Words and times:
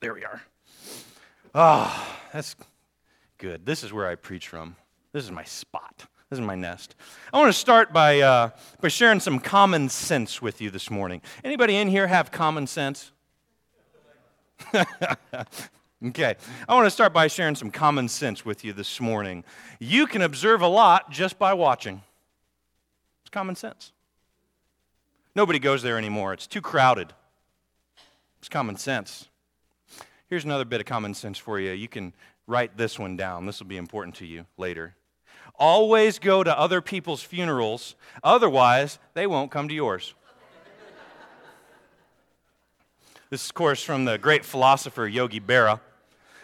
There 0.00 0.14
we 0.14 0.24
are. 0.24 0.40
Ah, 1.54 2.06
oh, 2.06 2.30
that's 2.32 2.54
good. 3.36 3.66
This 3.66 3.82
is 3.82 3.92
where 3.92 4.06
I 4.06 4.14
preach 4.14 4.48
from. 4.48 4.76
This 5.12 5.24
is 5.24 5.32
my 5.32 5.42
spot. 5.44 6.06
This 6.30 6.38
is 6.38 6.44
my 6.44 6.54
nest. 6.54 6.94
I 7.32 7.38
want 7.38 7.48
to 7.48 7.58
start 7.58 7.92
by, 7.92 8.20
uh, 8.20 8.50
by 8.80 8.88
sharing 8.88 9.18
some 9.18 9.40
common 9.40 9.88
sense 9.88 10.40
with 10.40 10.60
you 10.60 10.70
this 10.70 10.90
morning. 10.90 11.20
Anybody 11.42 11.76
in 11.76 11.88
here 11.88 12.06
have 12.06 12.30
common 12.30 12.66
sense? 12.66 13.10
okay. 14.74 16.36
I 16.68 16.74
want 16.74 16.86
to 16.86 16.90
start 16.90 17.12
by 17.12 17.26
sharing 17.26 17.56
some 17.56 17.70
common 17.70 18.08
sense 18.08 18.44
with 18.44 18.64
you 18.64 18.72
this 18.72 19.00
morning. 19.00 19.42
You 19.80 20.06
can 20.06 20.22
observe 20.22 20.60
a 20.60 20.68
lot 20.68 21.10
just 21.10 21.38
by 21.38 21.54
watching. 21.54 22.02
It's 23.22 23.30
common 23.30 23.56
sense. 23.56 23.92
Nobody 25.34 25.58
goes 25.58 25.82
there 25.82 25.98
anymore. 25.98 26.34
It's 26.34 26.46
too 26.46 26.60
crowded. 26.60 27.14
It's 28.38 28.48
common 28.48 28.76
sense. 28.76 29.28
Here's 30.28 30.44
another 30.44 30.66
bit 30.66 30.80
of 30.80 30.86
common 30.86 31.14
sense 31.14 31.38
for 31.38 31.58
you. 31.58 31.70
You 31.70 31.88
can 31.88 32.12
write 32.46 32.76
this 32.76 32.98
one 32.98 33.16
down. 33.16 33.46
This 33.46 33.60
will 33.60 33.66
be 33.66 33.78
important 33.78 34.14
to 34.16 34.26
you 34.26 34.44
later. 34.58 34.94
Always 35.54 36.18
go 36.18 36.44
to 36.44 36.56
other 36.56 36.82
people's 36.82 37.22
funerals, 37.22 37.96
otherwise, 38.22 38.98
they 39.14 39.26
won't 39.26 39.50
come 39.50 39.68
to 39.68 39.74
yours. 39.74 40.12
this 43.30 43.42
is, 43.42 43.48
of 43.48 43.54
course, 43.54 43.82
from 43.82 44.04
the 44.04 44.18
great 44.18 44.44
philosopher 44.44 45.08
Yogi 45.08 45.40
Berra. 45.40 45.80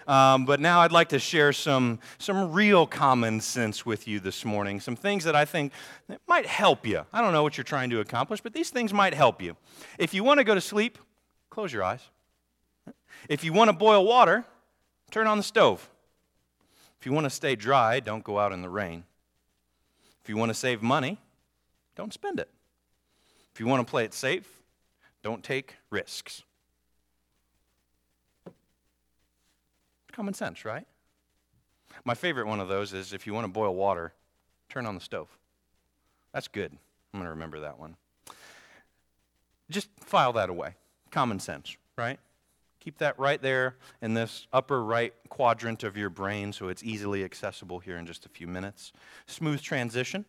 Um, 0.09 0.47
but 0.47 0.61
now 0.61 0.81
I'd 0.81 0.93
like 0.93 1.11
to 1.11 1.19
share 1.19 1.53
some, 1.53 1.99
some 2.19 2.53
real 2.53 2.87
common 2.87 3.41
sense 3.41 3.85
with 3.85 4.09
you 4.09 4.19
this 4.19 4.47
morning, 4.47 4.81
some 4.81 4.97
things 4.97 5.25
that 5.25 5.37
I 5.37 5.45
think 5.45 5.73
that 6.09 6.21
might 6.27 6.47
help 6.47 6.87
you. 6.87 7.03
I 7.13 7.21
don't 7.21 7.33
know 7.33 7.43
what 7.43 7.59
you're 7.59 7.65
trying 7.65 7.91
to 7.91 8.01
accomplish, 8.01 8.41
but 8.41 8.55
these 8.55 8.71
things 8.71 8.95
might 8.95 9.13
help 9.13 9.43
you. 9.43 9.57
If 9.99 10.15
you 10.15 10.25
want 10.25 10.39
to 10.39 10.45
go 10.45 10.55
to 10.55 10.61
sleep, 10.61 10.99
close 11.51 11.71
your 11.71 11.83
eyes. 11.83 12.01
If 13.29 13.45
you 13.45 13.53
want 13.53 13.69
to 13.69 13.73
boil 13.73 14.05
water, 14.05 14.45
turn 15.11 15.27
on 15.27 15.37
the 15.37 15.43
stove. 15.43 15.89
If 17.01 17.07
you 17.07 17.13
want 17.13 17.25
to 17.25 17.31
stay 17.31 17.55
dry, 17.55 18.01
don't 18.01 18.25
go 18.25 18.39
out 18.39 18.53
in 18.53 18.63
the 18.63 18.69
rain. 18.69 19.05
If 20.23 20.29
you 20.29 20.37
want 20.37 20.51
to 20.51 20.55
save 20.55 20.83
money, 20.83 21.19
don't 21.97 22.13
spend 22.13 22.41
it. 22.41 22.51
If 23.53 23.61
you 23.61 23.67
want 23.67 23.87
to 23.87 23.91
play 23.91 24.05
it 24.05 24.15
safe, 24.15 24.63
don't 25.23 25.43
take 25.43 25.77
risks. 25.91 26.43
Common 30.13 30.35
sense, 30.35 30.65
right? 30.65 30.87
My 32.05 32.15
favorite 32.15 32.47
one 32.47 32.61
of 32.61 32.69
those 32.69 32.93
is 32.93 33.13
if 33.13 33.27
you 33.27 33.35
want 33.35 33.45
to 33.45 33.53
boil 33.53 33.75
water, 33.75 34.13
turn 34.69 34.87
on 34.87 34.95
the 34.95 35.01
stove. 35.01 35.29
That's 36.33 36.49
good. 36.49 36.73
I'm 36.73 37.21
going 37.21 37.25
to 37.25 37.31
remember 37.31 37.61
that 37.61 37.79
one. 37.79 37.97
Just 39.71 39.89
file 40.01 40.33
that 40.35 40.51
away. 40.51 40.75
Common 41.11 41.39
sense, 41.39 41.77
right? 41.97 42.19
Keep 42.85 42.99
that 42.99 43.19
right 43.19 43.41
there 43.41 43.77
in 44.03 44.13
this 44.13 44.47
upper 44.53 44.85
right 44.85 45.15
quadrant 45.31 45.85
of 45.85 45.97
your 45.97 46.11
brain 46.11 46.53
so 46.53 46.69
it's 46.69 46.85
easily 46.85 47.25
accessible 47.25 47.79
here 47.79 47.97
in 47.97 48.05
just 48.05 48.27
a 48.27 48.29
few 48.29 48.47
minutes. 48.47 48.93
Smooth 49.27 49.63
transition. 49.63 50.27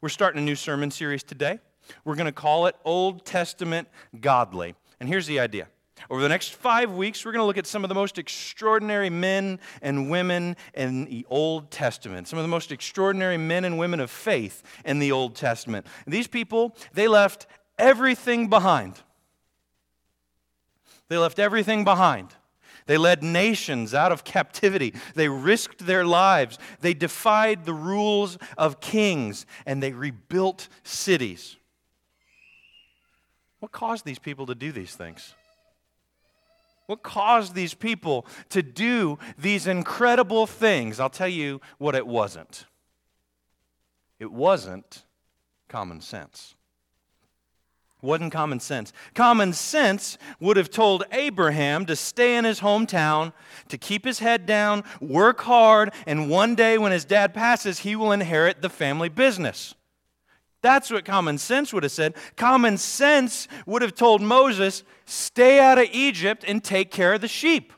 We're 0.00 0.08
starting 0.08 0.40
a 0.40 0.44
new 0.44 0.56
sermon 0.56 0.90
series 0.90 1.22
today. 1.22 1.58
We're 2.06 2.14
going 2.14 2.24
to 2.24 2.32
call 2.32 2.64
it 2.64 2.76
Old 2.82 3.26
Testament 3.26 3.88
Godly. 4.18 4.74
And 5.00 5.06
here's 5.06 5.26
the 5.26 5.38
idea. 5.38 5.68
Over 6.08 6.22
the 6.22 6.30
next 6.30 6.54
five 6.54 6.92
weeks, 6.92 7.26
we're 7.26 7.32
going 7.32 7.42
to 7.42 7.46
look 7.46 7.58
at 7.58 7.66
some 7.66 7.84
of 7.84 7.90
the 7.90 7.94
most 7.94 8.16
extraordinary 8.16 9.10
men 9.10 9.60
and 9.82 10.08
women 10.08 10.56
in 10.72 11.04
the 11.04 11.26
Old 11.28 11.70
Testament, 11.70 12.26
some 12.26 12.38
of 12.38 12.42
the 12.42 12.48
most 12.48 12.72
extraordinary 12.72 13.36
men 13.36 13.66
and 13.66 13.78
women 13.78 14.00
of 14.00 14.10
faith 14.10 14.62
in 14.86 14.98
the 14.98 15.12
Old 15.12 15.36
Testament. 15.36 15.86
And 16.06 16.14
these 16.14 16.26
people, 16.26 16.74
they 16.94 17.06
left 17.06 17.46
everything 17.78 18.48
behind. 18.48 19.02
They 21.08 21.18
left 21.18 21.38
everything 21.38 21.84
behind. 21.84 22.34
They 22.86 22.96
led 22.96 23.22
nations 23.22 23.92
out 23.92 24.12
of 24.12 24.24
captivity. 24.24 24.94
They 25.14 25.28
risked 25.28 25.86
their 25.86 26.06
lives. 26.06 26.58
They 26.80 26.94
defied 26.94 27.64
the 27.64 27.74
rules 27.74 28.38
of 28.56 28.80
kings 28.80 29.44
and 29.66 29.82
they 29.82 29.92
rebuilt 29.92 30.68
cities. 30.84 31.56
What 33.60 33.72
caused 33.72 34.04
these 34.04 34.18
people 34.18 34.46
to 34.46 34.54
do 34.54 34.72
these 34.72 34.94
things? 34.94 35.34
What 36.86 37.02
caused 37.02 37.54
these 37.54 37.74
people 37.74 38.26
to 38.48 38.62
do 38.62 39.18
these 39.36 39.66
incredible 39.66 40.46
things? 40.46 40.98
I'll 40.98 41.10
tell 41.10 41.28
you 41.28 41.60
what 41.76 41.94
it 41.94 42.06
wasn't. 42.06 42.64
It 44.18 44.32
wasn't 44.32 45.04
common 45.68 46.00
sense 46.00 46.54
wasn't 48.00 48.32
common 48.32 48.60
sense. 48.60 48.92
Common 49.14 49.52
sense 49.52 50.18
would 50.40 50.56
have 50.56 50.70
told 50.70 51.04
Abraham 51.10 51.84
to 51.86 51.96
stay 51.96 52.36
in 52.36 52.44
his 52.44 52.60
hometown, 52.60 53.32
to 53.68 53.76
keep 53.76 54.04
his 54.04 54.20
head 54.20 54.46
down, 54.46 54.84
work 55.00 55.40
hard, 55.40 55.92
and 56.06 56.30
one 56.30 56.54
day 56.54 56.78
when 56.78 56.92
his 56.92 57.04
dad 57.04 57.34
passes, 57.34 57.80
he 57.80 57.96
will 57.96 58.12
inherit 58.12 58.62
the 58.62 58.68
family 58.68 59.08
business. 59.08 59.74
That's 60.60 60.90
what 60.90 61.04
common 61.04 61.38
sense 61.38 61.72
would 61.72 61.82
have 61.82 61.92
said. 61.92 62.14
Common 62.36 62.78
sense 62.78 63.48
would 63.66 63.82
have 63.82 63.94
told 63.94 64.22
Moses, 64.22 64.82
stay 65.04 65.60
out 65.60 65.78
of 65.78 65.88
Egypt 65.92 66.44
and 66.46 66.62
take 66.62 66.90
care 66.90 67.14
of 67.14 67.20
the 67.20 67.28
sheep. 67.28 67.72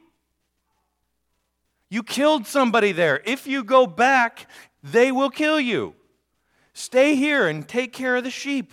You 1.91 2.03
killed 2.03 2.47
somebody 2.47 2.93
there. 2.93 3.21
If 3.25 3.47
you 3.47 3.65
go 3.65 3.87
back, 3.87 4.49
they 4.83 5.13
will 5.13 5.31
kill 5.31 5.61
you. 5.61 5.95
Stay 6.73 7.17
here 7.17 7.49
and 7.49 7.69
take 7.69 7.93
care 7.93 8.17
of 8.17 8.25
the 8.25 8.31
sheep. 8.31 8.73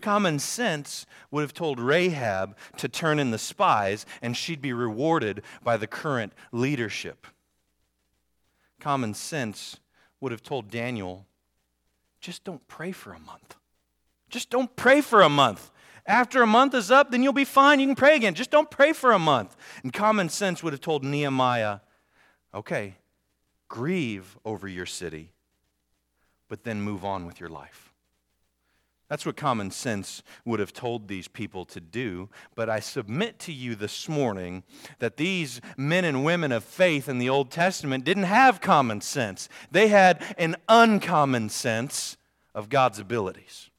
Common 0.00 0.38
sense 0.38 1.06
would 1.30 1.42
have 1.42 1.54
told 1.54 1.80
Rahab 1.80 2.56
to 2.76 2.88
turn 2.88 3.18
in 3.18 3.30
the 3.30 3.38
spies 3.38 4.06
and 4.22 4.36
she'd 4.36 4.62
be 4.62 4.72
rewarded 4.72 5.42
by 5.64 5.76
the 5.76 5.88
current 5.88 6.32
leadership. 6.52 7.26
Common 8.80 9.12
sense 9.12 9.80
would 10.20 10.30
have 10.30 10.42
told 10.42 10.70
Daniel, 10.70 11.26
just 12.20 12.44
don't 12.44 12.66
pray 12.68 12.92
for 12.92 13.12
a 13.12 13.18
month. 13.18 13.56
Just 14.30 14.50
don't 14.50 14.74
pray 14.76 15.00
for 15.00 15.22
a 15.22 15.28
month. 15.28 15.70
After 16.06 16.42
a 16.42 16.46
month 16.46 16.74
is 16.74 16.90
up, 16.90 17.10
then 17.10 17.22
you'll 17.22 17.32
be 17.32 17.44
fine. 17.44 17.80
You 17.80 17.86
can 17.86 17.96
pray 17.96 18.16
again. 18.16 18.34
Just 18.34 18.50
don't 18.50 18.70
pray 18.70 18.92
for 18.92 19.12
a 19.12 19.18
month. 19.18 19.56
And 19.82 19.92
common 19.92 20.28
sense 20.28 20.62
would 20.62 20.72
have 20.72 20.80
told 20.80 21.04
Nehemiah, 21.04 21.80
okay, 22.54 22.96
grieve 23.68 24.38
over 24.44 24.66
your 24.66 24.86
city, 24.86 25.32
but 26.48 26.64
then 26.64 26.80
move 26.80 27.04
on 27.04 27.26
with 27.26 27.40
your 27.40 27.50
life. 27.50 27.87
That's 29.08 29.24
what 29.24 29.36
common 29.36 29.70
sense 29.70 30.22
would 30.44 30.60
have 30.60 30.72
told 30.72 31.08
these 31.08 31.28
people 31.28 31.64
to 31.66 31.80
do. 31.80 32.28
But 32.54 32.68
I 32.68 32.80
submit 32.80 33.38
to 33.40 33.52
you 33.52 33.74
this 33.74 34.08
morning 34.08 34.64
that 34.98 35.16
these 35.16 35.62
men 35.78 36.04
and 36.04 36.24
women 36.24 36.52
of 36.52 36.62
faith 36.62 37.08
in 37.08 37.18
the 37.18 37.30
Old 37.30 37.50
Testament 37.50 38.04
didn't 38.04 38.24
have 38.24 38.60
common 38.60 39.00
sense, 39.00 39.48
they 39.70 39.88
had 39.88 40.22
an 40.36 40.56
uncommon 40.68 41.48
sense 41.48 42.18
of 42.54 42.68
God's 42.68 42.98
abilities. 42.98 43.70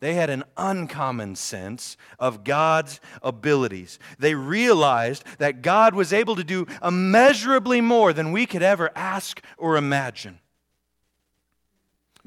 They 0.00 0.14
had 0.14 0.30
an 0.30 0.44
uncommon 0.56 1.34
sense 1.34 1.96
of 2.18 2.44
God's 2.44 3.00
abilities. 3.20 3.98
They 4.18 4.34
realized 4.34 5.24
that 5.38 5.60
God 5.60 5.94
was 5.94 6.12
able 6.12 6.36
to 6.36 6.44
do 6.44 6.66
immeasurably 6.82 7.80
more 7.80 8.12
than 8.12 8.30
we 8.30 8.46
could 8.46 8.62
ever 8.62 8.90
ask 8.94 9.42
or 9.56 9.76
imagine. 9.76 10.38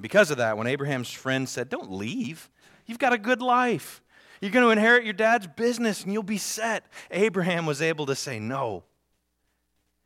Because 0.01 0.31
of 0.31 0.37
that, 0.37 0.57
when 0.57 0.67
Abraham's 0.67 1.11
friend 1.11 1.47
said, 1.47 1.69
Don't 1.69 1.91
leave, 1.91 2.49
you've 2.85 2.99
got 2.99 3.13
a 3.13 3.17
good 3.17 3.41
life. 3.41 4.01
You're 4.41 4.51
going 4.51 4.65
to 4.65 4.71
inherit 4.71 5.03
your 5.03 5.13
dad's 5.13 5.47
business 5.47 6.03
and 6.03 6.11
you'll 6.11 6.23
be 6.23 6.39
set. 6.39 6.85
Abraham 7.11 7.65
was 7.65 7.81
able 7.81 8.07
to 8.07 8.15
say, 8.15 8.39
No, 8.39 8.83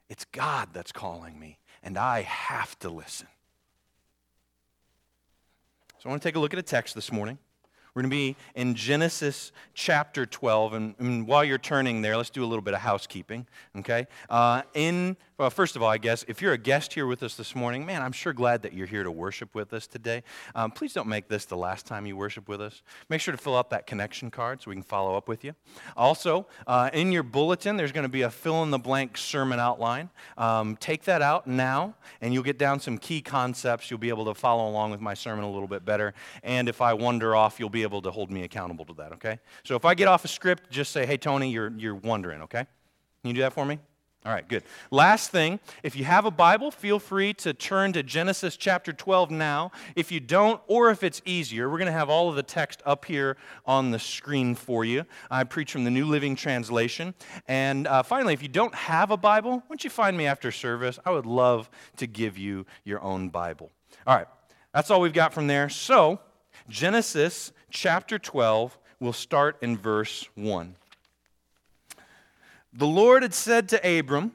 it's 0.09 0.25
God 0.25 0.69
that's 0.73 0.91
calling 0.91 1.39
me, 1.39 1.59
and 1.81 1.97
I 1.97 2.21
have 2.23 2.77
to 2.79 2.89
listen. 2.89 3.27
So 5.99 6.09
I 6.09 6.09
want 6.09 6.21
to 6.21 6.27
take 6.27 6.35
a 6.35 6.39
look 6.39 6.53
at 6.53 6.59
a 6.59 6.63
text 6.63 6.93
this 6.93 7.11
morning. 7.11 7.39
We're 7.95 8.01
going 8.01 8.11
to 8.11 8.15
be 8.15 8.35
in 8.55 8.75
Genesis 8.75 9.53
chapter 9.73 10.25
12. 10.25 10.73
And, 10.73 10.95
and, 10.99 11.25
while 11.25 11.45
you're 11.45 11.57
turning 11.57 12.01
there, 12.01 12.17
let's 12.17 12.29
do 12.29 12.43
a 12.43 12.45
little 12.45 12.61
bit 12.61 12.73
of 12.73 12.81
housekeeping, 12.81 13.47
okay? 13.77 14.05
Uh, 14.29 14.63
in, 14.73 15.15
well, 15.37 15.49
first 15.49 15.75
of 15.75 15.83
all, 15.83 15.89
I 15.89 15.97
guess, 15.97 16.23
if 16.29 16.41
you're 16.41 16.53
a 16.53 16.57
guest 16.57 16.93
here 16.93 17.05
with 17.05 17.21
us 17.21 17.35
this 17.35 17.55
morning, 17.55 17.85
man, 17.85 18.01
I'm 18.01 18.13
sure 18.13 18.31
glad 18.31 18.61
that 18.61 18.71
you're 18.71 18.87
here 18.87 19.03
to 19.03 19.11
worship 19.11 19.53
with 19.53 19.73
us 19.73 19.85
today. 19.85 20.23
Um, 20.55 20.71
please 20.71 20.93
don't 20.93 21.09
make 21.09 21.27
this 21.27 21.43
the 21.43 21.57
last 21.57 21.85
time 21.85 22.05
you 22.05 22.15
worship 22.15 22.47
with 22.47 22.61
us. 22.61 22.83
Make 23.09 23.19
sure 23.19 23.33
to 23.33 23.37
fill 23.37 23.57
out 23.57 23.69
that 23.71 23.85
connection 23.85 24.31
card 24.31 24.61
so 24.61 24.69
we 24.69 24.75
can 24.75 24.83
follow 24.83 25.17
up 25.17 25.27
with 25.27 25.43
you. 25.43 25.53
Also, 25.97 26.47
uh, 26.67 26.89
in 26.93 27.11
your 27.11 27.23
bulletin, 27.23 27.75
there's 27.75 27.91
going 27.91 28.05
to 28.05 28.09
be 28.09 28.21
a 28.21 28.29
fill 28.29 28.63
in 28.63 28.71
the 28.71 28.79
blank 28.79 29.17
sermon 29.17 29.59
outline. 29.59 30.09
Um, 30.37 30.77
take 30.77 31.03
that 31.03 31.21
out 31.21 31.47
now, 31.47 31.95
and 32.21 32.33
you'll 32.33 32.43
get 32.43 32.57
down 32.57 32.79
some 32.79 32.97
key 32.97 33.21
concepts. 33.21 33.91
You'll 33.91 33.99
be 33.99 34.09
able 34.09 34.25
to 34.25 34.33
follow 34.33 34.69
along 34.69 34.91
with 34.91 35.01
my 35.01 35.15
sermon 35.15 35.43
a 35.43 35.51
little 35.51 35.67
bit 35.67 35.83
better. 35.83 36.13
And 36.43 36.69
if 36.69 36.81
I 36.81 36.93
wander 36.93 37.35
off, 37.35 37.59
you'll 37.59 37.69
be 37.69 37.83
able 37.83 38.01
to 38.03 38.11
hold 38.11 38.31
me 38.31 38.43
accountable 38.43 38.85
to 38.85 38.93
that, 38.93 39.11
okay? 39.13 39.39
So 39.65 39.75
if 39.75 39.83
I 39.83 39.95
get 39.95 40.07
off 40.07 40.23
a 40.23 40.29
script, 40.29 40.69
just 40.69 40.93
say, 40.93 41.05
hey, 41.05 41.17
Tony, 41.17 41.51
you're, 41.51 41.73
you're 41.77 41.95
wondering, 41.95 42.41
okay? 42.43 42.65
Can 43.21 43.29
you 43.29 43.33
do 43.33 43.41
that 43.41 43.51
for 43.51 43.65
me? 43.65 43.79
All 44.25 44.31
right, 44.31 44.47
good. 44.47 44.63
Last 44.89 45.29
thing, 45.29 45.59
if 45.83 45.95
you 45.95 46.03
have 46.05 46.25
a 46.25 46.31
Bible, 46.31 46.71
feel 46.71 46.97
free 46.97 47.31
to 47.35 47.53
turn 47.53 47.93
to 47.93 48.01
Genesis 48.01 48.57
chapter 48.57 48.91
12 48.91 49.29
now. 49.29 49.71
If 49.95 50.11
you 50.11 50.19
don't, 50.19 50.59
or 50.65 50.89
if 50.89 51.03
it's 51.03 51.21
easier, 51.25 51.69
we're 51.69 51.77
going 51.77 51.85
to 51.85 51.91
have 51.91 52.09
all 52.09 52.27
of 52.27 52.35
the 52.35 52.41
text 52.41 52.81
up 52.87 53.05
here 53.05 53.37
on 53.67 53.91
the 53.91 53.99
screen 53.99 54.55
for 54.55 54.83
you. 54.83 55.05
I 55.29 55.43
preach 55.43 55.71
from 55.71 55.83
the 55.83 55.91
New 55.91 56.05
Living 56.05 56.35
Translation. 56.35 57.13
And 57.47 57.85
uh, 57.85 58.01
finally, 58.01 58.33
if 58.33 58.41
you 58.41 58.47
don't 58.47 58.73
have 58.73 59.11
a 59.11 59.17
Bible, 59.17 59.57
why 59.57 59.63
don't 59.69 59.83
you 59.83 59.91
find 59.91 60.17
me 60.17 60.25
after 60.25 60.51
service? 60.51 60.97
I 61.05 61.11
would 61.11 61.27
love 61.27 61.69
to 61.97 62.07
give 62.07 62.35
you 62.35 62.65
your 62.83 63.03
own 63.03 63.29
Bible. 63.29 63.69
All 64.07 64.15
right, 64.15 64.27
that's 64.73 64.89
all 64.89 65.01
we've 65.01 65.13
got 65.13 65.35
from 65.35 65.45
there. 65.45 65.69
So, 65.69 66.19
Genesis 66.67 67.51
chapter 67.69 68.17
12, 68.17 68.75
we'll 68.99 69.13
start 69.13 69.57
in 69.61 69.77
verse 69.77 70.27
1. 70.33 70.77
The 72.75 72.85
Lord 72.85 73.23
had 73.23 73.33
said 73.33 73.69
to 73.69 73.99
Abram, 73.99 74.33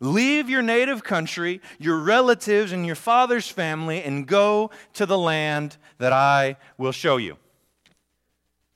Leave 0.00 0.50
your 0.50 0.62
native 0.62 1.04
country, 1.04 1.60
your 1.78 1.98
relatives, 1.98 2.72
and 2.72 2.84
your 2.84 2.96
father's 2.96 3.48
family, 3.48 4.02
and 4.02 4.26
go 4.26 4.70
to 4.94 5.06
the 5.06 5.16
land 5.16 5.76
that 5.98 6.12
I 6.12 6.56
will 6.76 6.92
show 6.92 7.16
you. 7.16 7.36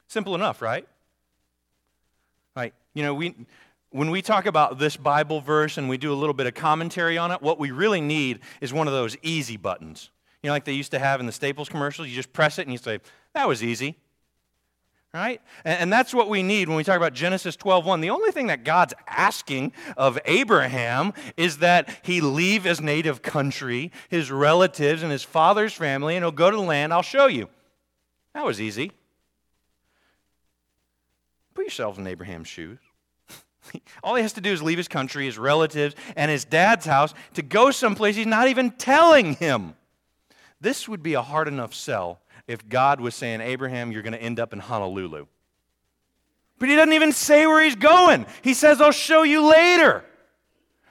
Simple 0.07 0.35
enough, 0.35 0.63
right? 0.63 0.87
Right. 2.55 2.73
You 2.95 3.03
know, 3.03 3.15
we, 3.15 3.35
when 3.91 4.11
we 4.11 4.23
talk 4.23 4.47
about 4.47 4.79
this 4.79 4.97
Bible 4.97 5.41
verse 5.41 5.77
and 5.77 5.89
we 5.89 5.99
do 5.99 6.13
a 6.13 6.15
little 6.15 6.35
bit 6.35 6.47
of 6.47 6.55
commentary 6.55 7.19
on 7.19 7.31
it, 7.31 7.43
what 7.43 7.59
we 7.59 7.71
really 7.73 8.01
need 8.01 8.41
is 8.61 8.73
one 8.73 8.87
of 8.87 8.93
those 8.93 9.17
easy 9.23 9.57
buttons. 9.57 10.11
You 10.43 10.49
know, 10.49 10.55
like 10.55 10.65
they 10.65 10.73
used 10.73 10.93
to 10.93 10.99
have 10.99 11.21
in 11.21 11.27
the 11.27 11.33
Staples 11.33 11.69
commercials. 11.69 12.09
You 12.09 12.15
just 12.15 12.33
press 12.33 12.59
it 12.59 12.63
and 12.63 12.73
you 12.73 12.79
say, 12.79 13.01
That 13.35 13.49
was 13.49 13.63
easy 13.63 13.97
right? 15.15 15.41
And, 15.65 15.93
that's 15.93 16.13
what 16.13 16.29
we 16.29 16.43
need 16.43 16.69
when 16.69 16.77
we 16.77 16.85
talk 16.85 16.97
about 16.97 17.15
Genesis 17.15 17.57
12:1. 17.57 18.01
The 18.01 18.11
only 18.11 18.31
thing 18.31 18.49
that 18.49 18.65
God's 18.65 18.95
asking 19.07 19.73
of 19.97 20.19
Abraham 20.25 21.13
is 21.37 21.59
that 21.59 21.89
he 22.03 22.21
leave 22.21 22.65
his 22.65 22.81
native 22.81 23.23
country, 23.23 23.91
his 24.09 24.31
relatives, 24.31 25.03
and 25.03 25.11
his 25.11 25.25
father's 25.25 25.73
family, 25.73 26.17
and 26.17 26.25
he'll 26.25 26.33
go 26.33 26.51
to 26.51 26.57
the 26.57 26.63
land 26.63 26.93
I'll 26.93 27.03
show 27.03 27.27
you. 27.27 27.49
That 28.35 28.45
was 28.45 28.61
easy. 28.61 28.93
Put 31.55 31.65
yourselves 31.65 31.99
in 31.99 32.07
Abraham's 32.07 32.49
shoes. 32.49 32.79
All 34.05 34.15
he 34.15 34.23
has 34.23 34.35
to 34.35 34.41
do 34.41 34.53
is 34.53 34.63
leave 34.63 34.79
his 34.79 34.89
country, 34.89 35.25
his 35.25 35.39
relatives, 35.39 35.97
and 36.17 36.31
his 36.31 36.45
dad's 36.45 36.87
house 36.87 37.15
to 37.35 37.43
go 37.43 37.71
someplace 37.71 38.15
he's 38.15 38.27
not 38.27 38.49
even 38.49 38.71
telling 38.71 39.35
him. 39.35 39.75
This 40.61 40.89
would 40.89 41.03
be 41.03 41.15
a 41.15 41.23
hard 41.23 41.49
enough 41.49 41.75
sell 41.75 42.21
if 42.49 42.69
God 42.69 43.01
was 43.01 43.15
saying, 43.15 43.43
Abraham, 43.43 43.93
you're 43.93 44.03
going 44.03 44.15
to 44.15 44.23
end 44.23 44.41
up 44.41 44.53
in 44.53 44.59
Honolulu. 44.59 45.27
But 46.59 46.69
he 46.69 46.75
doesn't 46.75 46.95
even 46.95 47.13
say 47.13 47.47
where 47.47 47.63
he's 47.63 47.77
going. 47.77 48.27
He 48.43 48.55
says, 48.55 48.81
I'll 48.81 48.91
show 48.91 49.23
you 49.23 49.49
later. 49.49 50.05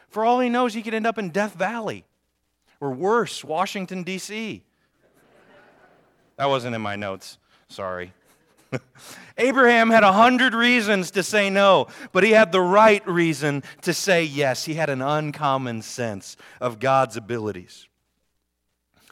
For 0.07 0.24
all 0.24 0.39
he 0.39 0.48
knows, 0.48 0.74
he 0.74 0.81
could 0.81 0.94
end 0.94 1.06
up 1.06 1.18
in 1.18 1.31
Death 1.31 1.56
Valley 1.56 2.06
or 2.80 2.92
worse, 2.92 3.44
Washington, 3.44 4.04
D.C. 4.04 4.63
That 6.38 6.45
wasn't 6.45 6.75
in 6.75 6.81
my 6.81 6.95
notes. 6.95 7.39
Sorry. 7.68 8.13
Abraham 9.38 9.89
had 9.89 10.03
a 10.03 10.12
hundred 10.12 10.53
reasons 10.53 11.12
to 11.12 11.24
say 11.24 11.50
no, 11.50 11.88
but 12.12 12.24
he 12.24 12.31
had 12.31 12.51
the 12.51 12.62
right 12.62 13.06
reason 13.07 13.63
to 13.81 13.94
say 13.94 14.24
yes. 14.24 14.65
He 14.65 14.75
had 14.75 14.89
an 14.89 15.01
uncommon 15.01 15.81
sense 15.81 16.38
of 16.62 16.80
God's 16.80 17.18
abilities. 17.18 17.88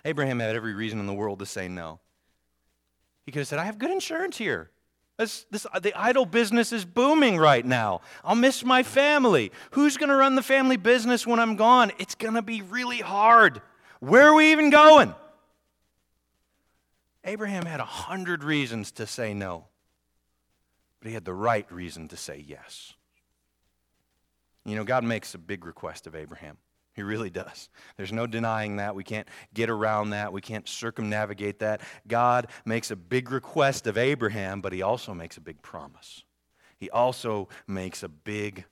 Abraham 0.03 0.39
had 0.39 0.55
every 0.55 0.73
reason 0.73 0.99
in 0.99 1.07
the 1.07 1.13
world 1.13 1.39
to 1.39 1.45
say 1.45 1.67
no. 1.67 1.99
He 3.25 3.31
could 3.31 3.39
have 3.39 3.47
said, 3.47 3.59
I 3.59 3.65
have 3.65 3.79
good 3.79 3.91
insurance 3.91 4.37
here. 4.37 4.69
This, 5.17 5.45
this, 5.49 5.65
uh, 5.73 5.79
the 5.79 5.93
idol 5.97 6.25
business 6.25 6.73
is 6.73 6.83
booming 6.83 7.37
right 7.37 7.65
now. 7.65 8.01
I'll 8.23 8.35
miss 8.35 8.65
my 8.65 8.83
family. 8.83 9.51
Who's 9.71 9.97
going 9.97 10.09
to 10.09 10.15
run 10.15 10.35
the 10.35 10.43
family 10.43 10.77
business 10.77 11.25
when 11.25 11.39
I'm 11.39 11.55
gone? 11.55 11.91
It's 11.99 12.15
going 12.15 12.33
to 12.33 12.41
be 12.41 12.61
really 12.61 12.99
hard. 12.99 13.61
Where 13.99 14.27
are 14.27 14.35
we 14.35 14.51
even 14.51 14.69
going? 14.69 15.15
Abraham 17.23 17.65
had 17.65 17.79
a 17.79 17.85
hundred 17.85 18.43
reasons 18.43 18.91
to 18.93 19.07
say 19.07 19.33
no, 19.33 19.65
but 20.99 21.07
he 21.07 21.13
had 21.13 21.25
the 21.25 21.33
right 21.33 21.69
reason 21.71 22.07
to 22.09 22.17
say 22.17 22.43
yes. 22.45 22.93
You 24.65 24.75
know, 24.75 24.83
God 24.83 25.03
makes 25.03 25.33
a 25.33 25.37
big 25.37 25.65
request 25.65 26.07
of 26.07 26.15
Abraham. 26.15 26.57
He 26.95 27.03
really 27.03 27.29
does. 27.29 27.69
There's 27.97 28.13
no 28.13 28.25
denying 28.25 28.77
that. 28.77 28.95
We 28.95 29.03
can't 29.03 29.27
get 29.53 29.69
around 29.69 30.11
that. 30.11 30.31
We 30.31 30.39
can't 30.39 30.67
circumnavigate 30.67 31.59
that. 31.59 31.81
God 32.07 32.47
makes 32.63 32.89
a 32.89 32.95
big 32.95 33.31
request 33.31 33.85
of 33.85 33.97
Abraham, 33.97 34.61
but 34.61 34.71
he 34.71 34.81
also 34.81 35.13
makes 35.13 35.35
a 35.35 35.41
big 35.41 35.61
promise. 35.61 36.23
He 36.77 36.89
also 36.89 37.49
makes 37.67 38.01
a 38.01 38.07
big 38.07 38.63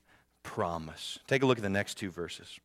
promise. 0.41 1.19
Take 1.27 1.43
a 1.43 1.45
look 1.45 1.57
at 1.57 1.63
the 1.63 1.69
next 1.69 1.95
two 1.95 2.11
verses. 2.11 2.59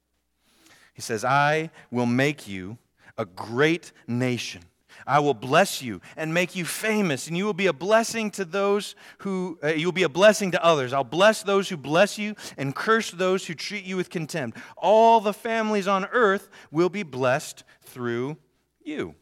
He 0.95 1.03
says, 1.03 1.25
I 1.25 1.71
will 1.91 2.07
make 2.07 2.47
you 2.47 2.79
a 3.17 3.25
great 3.25 3.93
nation. 4.07 4.63
I 5.07 5.21
will 5.21 5.35
bless 5.35 5.83
you 5.83 6.01
and 6.17 6.35
make 6.35 6.57
you 6.57 6.65
famous, 6.65 7.27
and 7.27 7.37
you 7.37 7.45
will 7.45 7.55
be 7.55 7.67
a 7.67 7.73
blessing 7.73 8.31
to 8.33 8.45
those 8.45 8.95
who, 9.19 9.59
uh, 9.63 9.69
you 9.69 9.87
will 9.87 9.93
be 9.93 10.03
a 10.03 10.09
blessing 10.09 10.51
to 10.53 10.65
others. 10.65 10.93
I'll 10.93 11.05
bless 11.05 11.43
those 11.43 11.69
who 11.69 11.77
bless 11.77 12.19
you 12.19 12.35
and 12.57 12.75
curse 12.75 13.11
those 13.11 13.47
who 13.47 13.55
treat 13.55 13.85
you 13.85 13.97
with 13.97 14.11
contempt. 14.11 14.59
All 14.77 15.21
the 15.21 15.33
families 15.33 15.89
on 15.89 16.05
earth 16.07 16.51
will 16.71 16.89
be 16.89 17.03
blessed 17.03 17.65
through 17.83 18.37
you. 18.83 19.15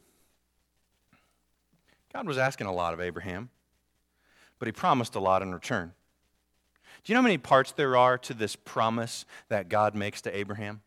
God 2.13 2.27
was 2.27 2.39
asking 2.39 2.67
a 2.67 2.73
lot 2.73 2.95
of 2.95 3.01
Abraham, 3.01 3.51
but 4.59 4.67
he 4.67 4.73
promised 4.73 5.15
a 5.15 5.21
lot 5.21 5.43
in 5.43 5.53
return. 5.53 5.93
Do 7.05 7.13
you 7.13 7.15
know 7.15 7.21
how 7.21 7.25
many 7.25 7.39
parts 7.39 7.73
there 7.73 7.97
are 7.97 8.19
to 8.19 8.35
this 8.35 8.57
promise 8.57 9.27
that 9.49 9.69
God 9.69 9.95
makes 9.95 10.23
to 10.23 10.37
Abraham? 10.37 10.81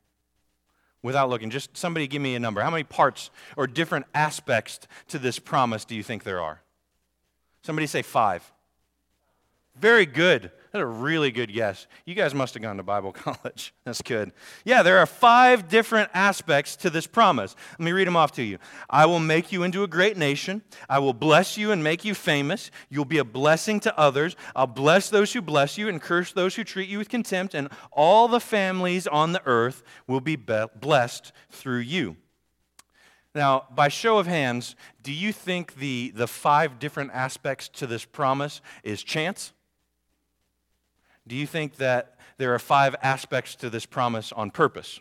Without 1.02 1.30
looking? 1.30 1.50
Just 1.50 1.76
somebody 1.78 2.08
give 2.08 2.22
me 2.22 2.36
a 2.36 2.40
number. 2.40 2.62
How 2.62 2.70
many 2.70 2.84
parts 2.84 3.30
or 3.58 3.68
different 3.68 4.06
aspects 4.14 4.80
to 5.10 5.20
this 5.20 5.40
promise 5.40 5.86
do 5.86 5.96
you 5.96 6.04
think 6.04 6.24
there 6.24 6.42
are? 6.42 6.62
Somebody 7.62 7.88
say 7.88 8.02
five. 8.02 8.52
Very 9.76 10.06
good. 10.06 10.52
That's 10.72 10.84
a 10.84 10.86
really 10.86 11.32
good 11.32 11.52
guess. 11.52 11.88
You 12.06 12.14
guys 12.14 12.36
must 12.36 12.54
have 12.54 12.62
gone 12.62 12.78
to 12.78 12.84
Bible 12.84 13.12
college. 13.14 13.74
That's 13.86 14.04
good. 14.04 14.32
Yeah, 14.64 14.84
there 14.84 15.00
are 15.00 15.08
five 15.08 15.68
different 15.68 16.12
aspects 16.14 16.76
to 16.78 16.92
this 16.92 17.08
promise. 17.08 17.56
Let 17.80 17.86
me 17.86 17.92
read 17.92 18.06
them 18.06 18.16
off 18.16 18.34
to 18.34 18.44
you. 18.44 18.60
I 18.88 19.08
will 19.08 19.20
make 19.20 19.52
you 19.52 19.64
into 19.64 19.82
a 19.82 19.88
great 19.88 20.16
nation. 20.16 20.62
I 20.88 21.00
will 21.00 21.14
bless 21.14 21.58
you 21.58 21.72
and 21.72 21.84
make 21.84 22.06
you 22.06 22.14
famous. 22.14 22.70
You'll 22.90 23.06
be 23.06 23.18
a 23.18 23.24
blessing 23.24 23.80
to 23.82 24.00
others. 24.00 24.36
I'll 24.56 24.68
bless 24.68 25.10
those 25.10 25.34
who 25.34 25.42
bless 25.42 25.76
you 25.76 25.90
and 25.90 26.00
curse 26.00 26.32
those 26.34 26.56
who 26.56 26.64
treat 26.64 26.88
you 26.88 27.00
with 27.00 27.10
contempt, 27.10 27.56
and 27.56 27.70
all 27.92 28.28
the 28.28 28.40
families 28.40 29.08
on 29.08 29.32
the 29.32 29.42
earth 29.48 29.82
will 30.06 30.22
be 30.22 30.36
blessed 30.36 31.32
through 31.50 31.80
you. 31.80 32.16
Now, 33.34 33.66
by 33.74 33.88
show 33.90 34.18
of 34.18 34.28
hands, 34.28 34.76
do 35.02 35.12
you 35.12 35.32
think 35.32 35.76
the, 35.76 36.12
the 36.16 36.28
five 36.28 36.78
different 36.78 37.12
aspects 37.14 37.70
to 37.70 37.88
this 37.88 38.06
promise 38.06 38.62
is 38.84 39.04
chance? 39.04 39.54
Do 41.30 41.36
you 41.36 41.46
think 41.46 41.76
that 41.76 42.16
there 42.38 42.56
are 42.56 42.60
five 42.60 42.96
aspects 43.04 43.56
to 43.58 43.70
this 43.70 43.86
promise 43.86 44.32
on 44.32 44.50
purpose? 44.50 45.00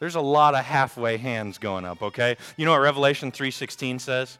There's 0.00 0.16
a 0.16 0.20
lot 0.20 0.54
of 0.54 0.66
halfway 0.66 1.16
hands 1.16 1.56
going 1.56 1.86
up, 1.86 2.02
okay? 2.02 2.36
You 2.58 2.66
know 2.66 2.72
what 2.72 2.82
Revelation 2.82 3.32
3:16 3.32 4.00
says? 4.00 4.38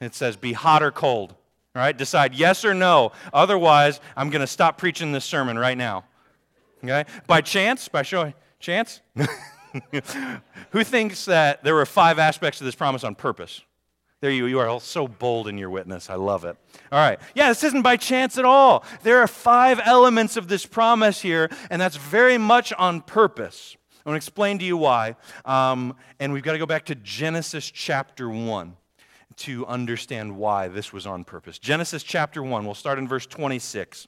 It 0.00 0.14
says 0.14 0.36
be 0.36 0.54
hot 0.54 0.82
or 0.82 0.90
cold. 0.90 1.34
All 1.76 1.82
right? 1.82 1.96
Decide 1.96 2.34
yes 2.34 2.64
or 2.64 2.72
no. 2.72 3.12
Otherwise, 3.32 4.00
I'm 4.16 4.30
going 4.30 4.40
to 4.40 4.46
stop 4.46 4.78
preaching 4.78 5.12
this 5.12 5.24
sermon 5.24 5.58
right 5.58 5.76
now. 5.76 6.04
Okay? 6.82 7.04
By 7.26 7.42
chance, 7.42 7.88
by 7.88 8.02
show 8.02 8.32
chance? 8.58 9.00
Who 10.70 10.82
thinks 10.82 11.26
that 11.26 11.62
there 11.62 11.74
were 11.74 11.86
five 11.86 12.18
aspects 12.18 12.58
to 12.58 12.64
this 12.64 12.74
promise 12.74 13.04
on 13.04 13.14
purpose? 13.14 13.62
There 14.22 14.30
you, 14.30 14.46
you 14.46 14.60
are 14.60 14.68
all 14.68 14.78
so 14.78 15.08
bold 15.08 15.48
in 15.48 15.58
your 15.58 15.68
witness. 15.68 16.08
I 16.08 16.14
love 16.14 16.44
it. 16.44 16.56
All 16.92 16.98
right. 17.00 17.18
Yeah, 17.34 17.48
this 17.48 17.64
isn't 17.64 17.82
by 17.82 17.96
chance 17.96 18.38
at 18.38 18.44
all. 18.44 18.84
There 19.02 19.18
are 19.18 19.26
five 19.26 19.80
elements 19.84 20.36
of 20.36 20.46
this 20.46 20.64
promise 20.64 21.20
here, 21.20 21.50
and 21.70 21.82
that's 21.82 21.96
very 21.96 22.38
much 22.38 22.72
on 22.74 23.00
purpose. 23.00 23.76
I 24.06 24.08
want 24.08 24.14
to 24.14 24.24
explain 24.24 24.60
to 24.60 24.64
you 24.64 24.76
why. 24.76 25.16
Um, 25.44 25.96
and 26.20 26.32
we've 26.32 26.44
got 26.44 26.52
to 26.52 26.60
go 26.60 26.66
back 26.66 26.84
to 26.86 26.94
Genesis 26.94 27.68
chapter 27.68 28.28
1 28.28 28.76
to 29.38 29.66
understand 29.66 30.36
why 30.36 30.68
this 30.68 30.92
was 30.92 31.04
on 31.04 31.24
purpose. 31.24 31.58
Genesis 31.58 32.04
chapter 32.04 32.44
1, 32.44 32.64
we'll 32.64 32.74
start 32.74 33.00
in 33.00 33.08
verse 33.08 33.26
26. 33.26 34.06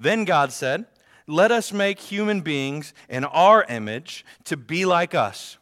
Then 0.00 0.24
God 0.24 0.50
said, 0.50 0.86
Let 1.28 1.52
us 1.52 1.72
make 1.72 2.00
human 2.00 2.40
beings 2.40 2.94
in 3.08 3.22
our 3.26 3.62
image 3.68 4.24
to 4.46 4.56
be 4.56 4.84
like 4.84 5.14
us. 5.14 5.58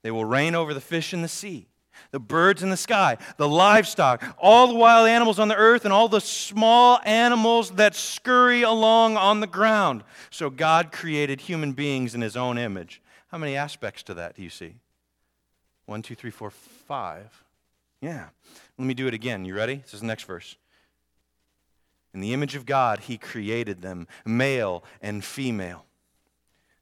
They 0.00 0.10
will 0.10 0.24
reign 0.24 0.54
over 0.54 0.72
the 0.72 0.80
fish 0.80 1.12
in 1.12 1.20
the 1.20 1.28
sea 1.28 1.67
the 2.10 2.20
birds 2.20 2.62
in 2.62 2.70
the 2.70 2.76
sky, 2.76 3.18
the 3.36 3.48
livestock, 3.48 4.24
all 4.38 4.68
the 4.68 4.74
wild 4.74 5.08
animals 5.08 5.38
on 5.38 5.48
the 5.48 5.56
earth, 5.56 5.84
and 5.84 5.92
all 5.92 6.08
the 6.08 6.20
small 6.20 7.00
animals 7.04 7.70
that 7.72 7.94
scurry 7.94 8.62
along 8.62 9.16
on 9.16 9.40
the 9.40 9.46
ground. 9.46 10.04
So 10.30 10.50
God 10.50 10.92
created 10.92 11.40
human 11.40 11.72
beings 11.72 12.14
in 12.14 12.20
his 12.20 12.36
own 12.36 12.58
image. 12.58 13.02
How 13.28 13.38
many 13.38 13.56
aspects 13.56 14.02
to 14.04 14.14
that 14.14 14.36
do 14.36 14.42
you 14.42 14.50
see? 14.50 14.74
One, 15.86 16.02
two, 16.02 16.14
three, 16.14 16.30
four, 16.30 16.50
five. 16.50 17.44
Yeah. 18.00 18.26
Let 18.78 18.86
me 18.86 18.94
do 18.94 19.06
it 19.06 19.14
again. 19.14 19.44
You 19.44 19.54
ready? 19.54 19.76
This 19.76 19.94
is 19.94 20.00
the 20.00 20.06
next 20.06 20.24
verse. 20.24 20.56
In 22.14 22.20
the 22.20 22.32
image 22.32 22.54
of 22.54 22.66
God, 22.66 23.00
he 23.00 23.18
created 23.18 23.82
them, 23.82 24.08
male 24.24 24.84
and 25.02 25.24
female. 25.24 25.84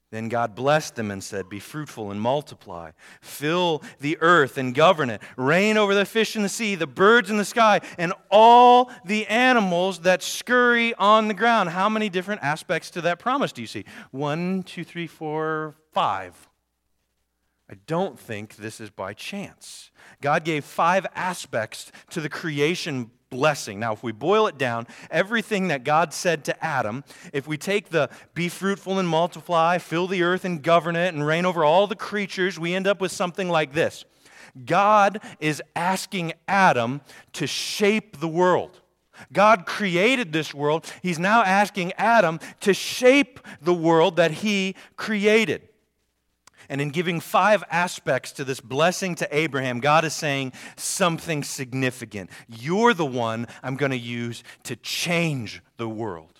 Then 0.09 0.29
God 0.29 0.55
blessed 0.55 0.95
them 0.95 1.11
and 1.11 1.21
said, 1.21 1.49
Be 1.49 1.59
fruitful 1.59 2.11
and 2.11 2.21
multiply. 2.21 2.91
Fill 3.19 3.83
the 3.99 4.17
earth 4.21 4.57
and 4.57 4.73
govern 4.73 5.09
it. 5.09 5.21
Reign 5.35 5.75
over 5.77 5.93
the 5.93 6.05
fish 6.05 6.37
in 6.37 6.43
the 6.43 6.49
sea, 6.49 6.75
the 6.75 6.87
birds 6.87 7.29
in 7.29 7.37
the 7.37 7.43
sky, 7.43 7.81
and 7.97 8.13
all 8.31 8.89
the 9.03 9.27
animals 9.27 9.99
that 9.99 10.23
scurry 10.23 10.93
on 10.93 11.27
the 11.27 11.33
ground. 11.33 11.69
How 11.69 11.89
many 11.89 12.07
different 12.07 12.41
aspects 12.41 12.89
to 12.91 13.01
that 13.01 13.19
promise 13.19 13.51
do 13.51 13.61
you 13.61 13.67
see? 13.67 13.83
One, 14.11 14.63
two, 14.63 14.85
three, 14.85 15.07
four, 15.07 15.75
five. 15.91 16.47
I 17.69 17.75
don't 17.85 18.17
think 18.17 18.55
this 18.55 18.79
is 18.79 18.89
by 18.89 19.13
chance. 19.13 19.91
God 20.21 20.45
gave 20.45 20.63
five 20.63 21.05
aspects 21.15 21.91
to 22.11 22.21
the 22.21 22.29
creation 22.29 23.11
blessing. 23.29 23.79
Now, 23.79 23.93
if 23.93 24.03
we 24.03 24.11
boil 24.11 24.47
it 24.47 24.57
down, 24.57 24.87
everything 25.11 25.67
that 25.69 25.83
God 25.83 26.13
said 26.13 26.45
to 26.45 26.63
Adam, 26.63 27.03
if 27.33 27.47
we 27.47 27.57
take 27.57 27.89
the 27.89 28.09
be 28.33 28.49
fruitful 28.49 28.99
and 28.99 29.07
multiply, 29.07 29.77
fill 29.77 30.07
the 30.07 30.23
earth 30.23 30.45
and 30.45 30.61
govern 30.61 30.95
it, 30.95 31.13
and 31.13 31.25
reign 31.25 31.45
over 31.45 31.63
all 31.63 31.87
the 31.87 31.95
creatures, 31.95 32.59
we 32.59 32.73
end 32.73 32.87
up 32.87 33.01
with 33.01 33.11
something 33.11 33.49
like 33.49 33.73
this 33.73 34.05
God 34.65 35.21
is 35.39 35.61
asking 35.75 36.33
Adam 36.47 37.01
to 37.33 37.47
shape 37.47 38.19
the 38.19 38.27
world. 38.27 38.81
God 39.33 39.65
created 39.65 40.31
this 40.31 40.53
world. 40.53 40.85
He's 41.01 41.19
now 41.19 41.41
asking 41.41 41.93
Adam 41.93 42.39
to 42.61 42.73
shape 42.73 43.39
the 43.61 43.73
world 43.73 44.17
that 44.17 44.31
he 44.31 44.75
created. 44.95 45.67
And 46.69 46.81
in 46.81 46.89
giving 46.89 47.19
five 47.19 47.63
aspects 47.69 48.31
to 48.33 48.43
this 48.43 48.59
blessing 48.59 49.15
to 49.15 49.35
Abraham, 49.35 49.79
God 49.79 50.05
is 50.05 50.13
saying 50.13 50.53
something 50.75 51.43
significant. 51.43 52.29
You're 52.47 52.93
the 52.93 53.05
one 53.05 53.47
I'm 53.63 53.75
going 53.75 53.91
to 53.91 53.97
use 53.97 54.43
to 54.63 54.75
change 54.75 55.61
the 55.77 55.89
world. 55.89 56.37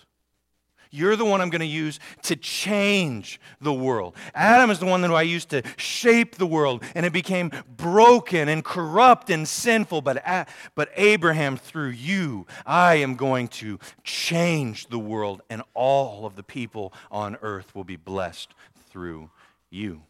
You're 0.90 1.16
the 1.16 1.24
one 1.24 1.40
I'm 1.40 1.50
going 1.50 1.60
to 1.60 1.66
use 1.66 2.00
to 2.22 2.36
change 2.36 3.40
the 3.60 3.72
world. 3.72 4.16
Adam 4.34 4.70
is 4.70 4.78
the 4.78 4.86
one 4.86 5.02
that 5.02 5.10
I 5.10 5.22
used 5.22 5.50
to 5.50 5.62
shape 5.76 6.36
the 6.36 6.46
world, 6.46 6.82
and 6.94 7.04
it 7.04 7.12
became 7.12 7.50
broken 7.76 8.48
and 8.48 8.64
corrupt 8.64 9.30
and 9.30 9.46
sinful. 9.46 10.02
But, 10.02 10.48
but 10.74 10.90
Abraham, 10.96 11.56
through 11.56 11.90
you, 11.90 12.46
I 12.64 12.96
am 12.96 13.16
going 13.16 13.48
to 13.48 13.78
change 14.02 14.86
the 14.86 14.98
world, 14.98 15.42
and 15.50 15.62
all 15.74 16.24
of 16.24 16.36
the 16.36 16.42
people 16.42 16.92
on 17.10 17.36
earth 17.42 17.74
will 17.74 17.84
be 17.84 17.96
blessed 17.96 18.54
through 18.88 19.30
you. 19.70 20.02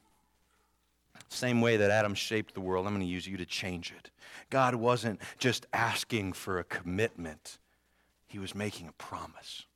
Same 1.29 1.61
way 1.61 1.77
that 1.77 1.91
Adam 1.91 2.15
shaped 2.15 2.55
the 2.55 2.61
world, 2.61 2.87
I'm 2.87 2.95
going 2.95 3.07
to 3.07 3.13
use 3.13 3.27
you 3.27 3.37
to 3.37 3.47
change 3.47 3.93
it. 3.97 4.11
God 4.51 4.75
wasn't 4.75 5.21
just 5.39 5.67
asking 5.73 6.33
for 6.33 6.59
a 6.59 6.65
commitment, 6.65 7.59
He 8.27 8.39
was 8.39 8.55
making 8.55 8.89
a 8.89 8.93
promise. 8.93 9.67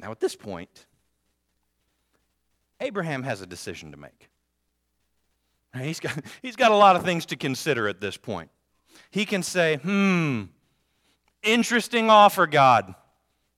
Now, 0.00 0.12
at 0.12 0.20
this 0.20 0.36
point, 0.36 0.86
Abraham 2.80 3.24
has 3.24 3.40
a 3.40 3.46
decision 3.46 3.90
to 3.90 3.96
make. 3.96 4.28
He's 5.76 5.98
got, 5.98 6.16
he's 6.42 6.56
got 6.56 6.70
a 6.70 6.76
lot 6.76 6.94
of 6.94 7.02
things 7.02 7.26
to 7.26 7.36
consider 7.36 7.88
at 7.88 8.00
this 8.00 8.16
point. 8.16 8.50
He 9.10 9.24
can 9.24 9.42
say, 9.42 9.76
hmm, 9.76 10.44
interesting 11.42 12.10
offer, 12.10 12.46
God. 12.46 12.94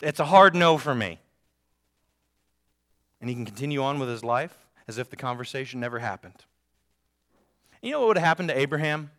It's 0.00 0.20
a 0.20 0.24
hard 0.24 0.54
no 0.54 0.78
for 0.78 0.94
me 0.94 1.20
and 3.20 3.28
he 3.28 3.34
can 3.34 3.44
continue 3.44 3.82
on 3.82 3.98
with 3.98 4.08
his 4.08 4.24
life 4.24 4.56
as 4.88 4.98
if 4.98 5.10
the 5.10 5.16
conversation 5.16 5.80
never 5.80 5.98
happened. 5.98 6.44
You 7.82 7.92
know 7.92 8.00
what 8.00 8.08
would 8.08 8.16
have 8.18 8.26
happened 8.26 8.48
to 8.48 8.58
Abraham 8.58 9.10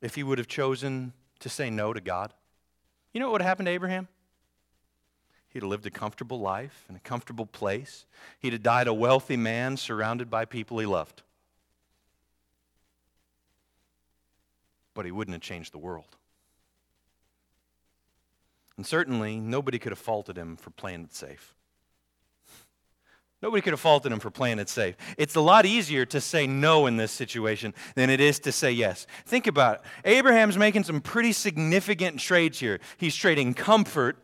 if 0.00 0.14
he 0.14 0.22
would 0.22 0.38
have 0.38 0.48
chosen 0.48 1.12
to 1.40 1.48
say 1.48 1.70
no 1.70 1.92
to 1.92 2.00
God? 2.00 2.32
You 3.12 3.20
know 3.20 3.26
what 3.26 3.32
would 3.32 3.42
have 3.42 3.48
happened 3.48 3.66
to 3.66 3.72
Abraham? 3.72 4.08
He'd 5.48 5.62
have 5.62 5.70
lived 5.70 5.86
a 5.86 5.90
comfortable 5.90 6.38
life 6.38 6.84
in 6.88 6.96
a 6.96 7.00
comfortable 7.00 7.46
place. 7.46 8.04
He'd 8.38 8.52
have 8.52 8.62
died 8.62 8.88
a 8.88 8.94
wealthy 8.94 9.38
man 9.38 9.78
surrounded 9.78 10.30
by 10.30 10.44
people 10.44 10.78
he 10.78 10.86
loved. 10.86 11.22
But 14.92 15.06
he 15.06 15.10
wouldn't 15.10 15.34
have 15.34 15.42
changed 15.42 15.72
the 15.72 15.78
world. 15.78 16.16
And 18.76 18.86
certainly, 18.86 19.40
nobody 19.40 19.78
could 19.78 19.92
have 19.92 19.98
faulted 19.98 20.36
him 20.36 20.56
for 20.56 20.68
playing 20.68 21.04
it 21.04 21.14
safe. 21.14 21.55
Nobody 23.42 23.60
could 23.60 23.72
have 23.74 23.80
faulted 23.80 24.12
him 24.12 24.18
for 24.18 24.30
playing 24.30 24.58
it 24.58 24.68
safe. 24.68 24.96
It's 25.18 25.36
a 25.36 25.40
lot 25.40 25.66
easier 25.66 26.06
to 26.06 26.20
say 26.20 26.46
no 26.46 26.86
in 26.86 26.96
this 26.96 27.12
situation 27.12 27.74
than 27.94 28.08
it 28.08 28.20
is 28.20 28.38
to 28.40 28.52
say 28.52 28.72
yes. 28.72 29.06
Think 29.26 29.46
about 29.46 29.76
it. 29.76 29.80
Abraham's 30.04 30.56
making 30.56 30.84
some 30.84 31.00
pretty 31.00 31.32
significant 31.32 32.18
trades 32.18 32.58
here. 32.58 32.80
He's 32.96 33.14
trading 33.14 33.52
comfort 33.52 34.16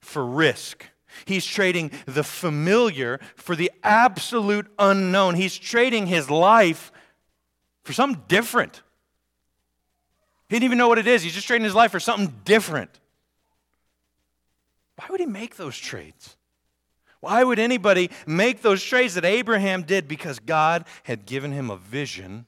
for 0.00 0.24
risk. 0.24 0.84
He's 1.24 1.46
trading 1.46 1.90
the 2.06 2.22
familiar 2.22 3.20
for 3.36 3.56
the 3.56 3.72
absolute 3.82 4.66
unknown. 4.78 5.34
He's 5.34 5.56
trading 5.56 6.06
his 6.06 6.30
life 6.30 6.92
for 7.84 7.92
something 7.92 8.22
different. 8.28 8.82
He 10.48 10.56
didn't 10.56 10.64
even 10.64 10.78
know 10.78 10.88
what 10.88 10.98
it 10.98 11.06
is. 11.06 11.22
He's 11.22 11.34
just 11.34 11.46
trading 11.46 11.64
his 11.64 11.74
life 11.74 11.90
for 11.90 12.00
something 12.00 12.34
different. 12.44 12.90
Why 14.96 15.06
would 15.10 15.20
he 15.20 15.26
make 15.26 15.56
those 15.56 15.76
trades? 15.76 16.36
Why 17.20 17.42
would 17.42 17.58
anybody 17.58 18.10
make 18.26 18.62
those 18.62 18.82
trades 18.82 19.14
that 19.14 19.24
Abraham 19.24 19.82
did? 19.82 20.06
Because 20.06 20.38
God 20.38 20.84
had 21.02 21.26
given 21.26 21.52
him 21.52 21.70
a 21.70 21.76
vision 21.76 22.46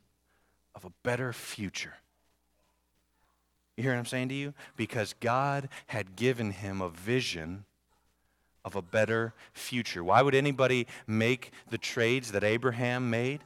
of 0.74 0.84
a 0.84 0.92
better 1.02 1.32
future. 1.32 1.94
You 3.76 3.84
hear 3.84 3.92
what 3.92 3.98
I'm 3.98 4.06
saying 4.06 4.28
to 4.28 4.34
you? 4.34 4.54
Because 4.76 5.14
God 5.20 5.68
had 5.86 6.14
given 6.14 6.50
him 6.50 6.80
a 6.80 6.90
vision 6.90 7.64
of 8.64 8.76
a 8.76 8.82
better 8.82 9.32
future. 9.52 10.04
Why 10.04 10.22
would 10.22 10.34
anybody 10.34 10.86
make 11.06 11.52
the 11.70 11.78
trades 11.78 12.32
that 12.32 12.44
Abraham 12.44 13.10
made? 13.10 13.40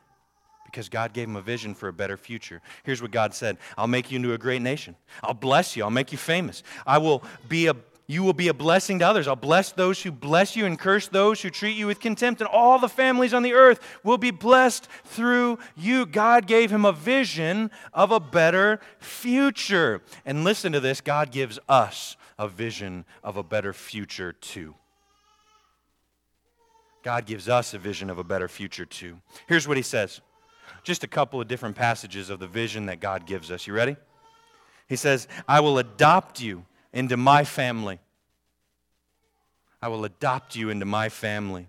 Because 0.65 0.89
God 0.89 1.13
gave 1.13 1.29
him 1.29 1.37
a 1.37 1.41
vision 1.41 1.73
for 1.73 1.89
a 1.89 1.93
better 1.93 2.17
future. 2.17 2.61
Here's 2.83 3.01
what 3.01 3.13
God 3.13 3.33
said 3.33 3.59
I'll 3.79 3.87
make 3.87 4.11
you 4.11 4.17
into 4.17 4.33
a 4.33 4.39
great 4.39 4.61
nation. 4.61 4.97
I'll 5.23 5.35
bless 5.35 5.77
you. 5.77 5.85
I'll 5.85 5.91
make 5.91 6.11
you 6.11 6.19
famous. 6.19 6.65
I 6.85 6.99
will 6.99 7.23
be 7.49 7.69
a 7.69 7.77
you 8.07 8.23
will 8.23 8.35
be 8.35 8.49
a 8.49 8.55
blessing 8.55 8.99
to 8.99 9.07
others. 9.07 9.27
I'll 9.27 9.37
bless 9.37 9.73
those 9.73 10.03
who 10.03 10.13
bless 10.13 10.57
you 10.57 10.67
and 10.67 10.79
curse 10.79 11.09
those 11.09 11.41
who 11.41 11.49
treat 11.49 11.77
you 11.77 11.87
with 11.87 12.01
contempt. 12.01 12.41
And 12.41 12.49
all 12.49 12.79
the 12.79 12.89
families 12.89 13.33
on 13.33 13.43
the 13.43 13.55
earth 13.55 13.81
will 14.03 14.19
be 14.19 14.31
blessed 14.31 14.89
through 15.05 15.59
you. 15.77 16.05
God 16.05 16.47
gave 16.47 16.71
him 16.71 16.85
a 16.85 16.93
vision 16.93 17.71
of 17.95 18.11
a 18.11 18.21
better 18.21 18.81
future. 18.99 20.03
And 20.27 20.45
listen 20.45 20.73
to 20.73 20.81
this 20.81 21.01
God 21.01 21.31
gives 21.31 21.59
us 21.69 22.17
a 22.39 22.47
vision 22.47 23.07
of 23.23 23.37
a 23.37 23.43
better 23.43 23.73
future 23.73 24.33
too. 24.33 24.75
God 27.03 27.27
gives 27.27 27.49
us 27.49 27.75
a 27.75 27.79
vision 27.79 28.11
of 28.11 28.19
a 28.19 28.25
better 28.25 28.49
future 28.49 28.87
too. 28.87 29.19
Here's 29.47 29.67
what 29.67 29.77
he 29.77 29.83
says 29.83 30.21
just 30.83 31.05
a 31.05 31.09
couple 31.09 31.41
of 31.41 31.49
different 31.49 31.77
passages 31.77 32.29
of 32.29 32.39
the 32.39 32.47
vision 32.47 32.87
that 32.87 33.01
God 33.01 33.27
gives 33.27 33.51
us. 33.51 33.67
You 33.67 33.73
ready? 33.73 33.97
He 34.89 34.97
says, 34.97 35.27
I 35.49 35.61
will 35.61 35.79
adopt 35.79 36.43
you 36.43 36.67
into 36.95 37.19
my 37.19 37.45
family. 37.45 37.99
I 39.83 39.89
will 39.89 40.07
adopt 40.07 40.57
you 40.57 40.71
into 40.71 40.87
my 40.87 41.11
family. 41.11 41.69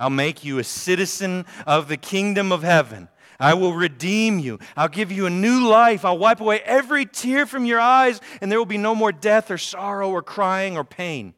I'll 0.00 0.10
make 0.10 0.44
you 0.44 0.58
a 0.58 0.64
citizen 0.64 1.46
of 1.66 1.86
the 1.86 1.96
kingdom 1.96 2.50
of 2.50 2.64
heaven. 2.64 3.08
I 3.38 3.54
will 3.54 3.72
redeem 3.72 4.40
you. 4.40 4.58
I'll 4.76 4.88
give 4.88 5.12
you 5.12 5.26
a 5.26 5.30
new 5.30 5.68
life. 5.68 6.04
I'll 6.04 6.18
wipe 6.18 6.40
away 6.40 6.60
every 6.64 7.06
tear 7.06 7.46
from 7.46 7.64
your 7.64 7.78
eyes, 7.78 8.20
and 8.40 8.50
there 8.50 8.58
will 8.58 8.66
be 8.66 8.78
no 8.78 8.96
more 8.96 9.12
death 9.12 9.50
or 9.50 9.58
sorrow 9.58 10.10
or 10.10 10.22
crying 10.22 10.76
or 10.76 10.82
pain. 10.82 11.34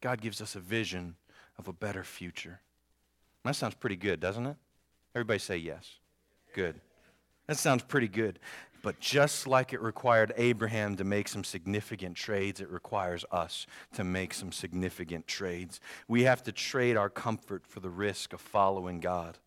God 0.00 0.22
gives 0.22 0.40
us 0.40 0.54
a 0.54 0.60
vision 0.60 1.16
of 1.58 1.68
a 1.68 1.72
better 1.72 2.04
future. 2.04 2.60
That 3.44 3.56
sounds 3.56 3.74
pretty 3.74 3.96
good, 3.96 4.20
doesn't 4.20 4.46
it? 4.46 4.56
Everybody 5.14 5.38
say 5.38 5.58
yes. 5.58 5.86
Good. 6.54 6.80
That 7.46 7.58
sounds 7.58 7.82
pretty 7.82 8.08
good. 8.08 8.38
But 8.82 9.00
just 9.00 9.46
like 9.46 9.72
it 9.72 9.80
required 9.80 10.32
Abraham 10.36 10.96
to 10.96 11.04
make 11.04 11.28
some 11.28 11.44
significant 11.44 12.16
trades, 12.16 12.60
it 12.60 12.70
requires 12.70 13.24
us 13.32 13.66
to 13.94 14.04
make 14.04 14.32
some 14.32 14.52
significant 14.52 15.26
trades. 15.26 15.80
We 16.06 16.22
have 16.22 16.42
to 16.44 16.52
trade 16.52 16.96
our 16.96 17.10
comfort 17.10 17.66
for 17.66 17.80
the 17.80 17.90
risk 17.90 18.32
of 18.32 18.40
following 18.40 19.00
God. 19.00 19.38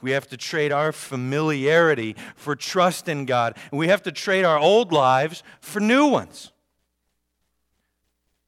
We 0.00 0.10
have 0.12 0.28
to 0.28 0.36
trade 0.36 0.72
our 0.72 0.92
familiarity 0.92 2.16
for 2.34 2.56
trust 2.56 3.08
in 3.08 3.24
God. 3.24 3.56
And 3.70 3.78
we 3.78 3.88
have 3.88 4.02
to 4.02 4.12
trade 4.12 4.44
our 4.44 4.58
old 4.58 4.92
lives 4.92 5.42
for 5.60 5.80
new 5.80 6.06
ones. 6.06 6.52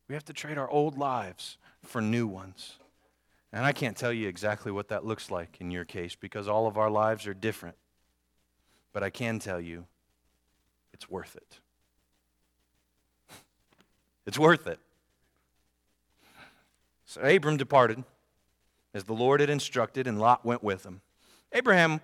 We 0.08 0.14
have 0.14 0.24
to 0.24 0.32
trade 0.32 0.58
our 0.58 0.68
old 0.68 0.98
lives 0.98 1.58
for 1.82 2.00
new 2.00 2.26
ones. 2.26 2.78
And 3.52 3.64
I 3.64 3.72
can't 3.72 3.96
tell 3.96 4.12
you 4.12 4.28
exactly 4.28 4.72
what 4.72 4.88
that 4.88 5.04
looks 5.04 5.30
like 5.30 5.56
in 5.60 5.70
your 5.70 5.84
case 5.84 6.14
because 6.14 6.48
all 6.48 6.66
of 6.66 6.76
our 6.76 6.90
lives 6.90 7.26
are 7.26 7.34
different. 7.34 7.76
But 8.92 9.02
I 9.02 9.10
can 9.10 9.38
tell 9.38 9.60
you 9.60 9.86
it's 10.98 11.08
worth 11.08 11.36
it. 11.36 11.60
it's 14.26 14.38
worth 14.38 14.66
it. 14.66 14.80
So 17.06 17.20
Abram 17.22 17.56
departed 17.56 18.02
as 18.92 19.04
the 19.04 19.12
Lord 19.12 19.40
had 19.40 19.48
instructed, 19.48 20.06
and 20.06 20.18
Lot 20.18 20.44
went 20.44 20.62
with 20.62 20.84
him. 20.84 21.00
Abraham, 21.52 22.00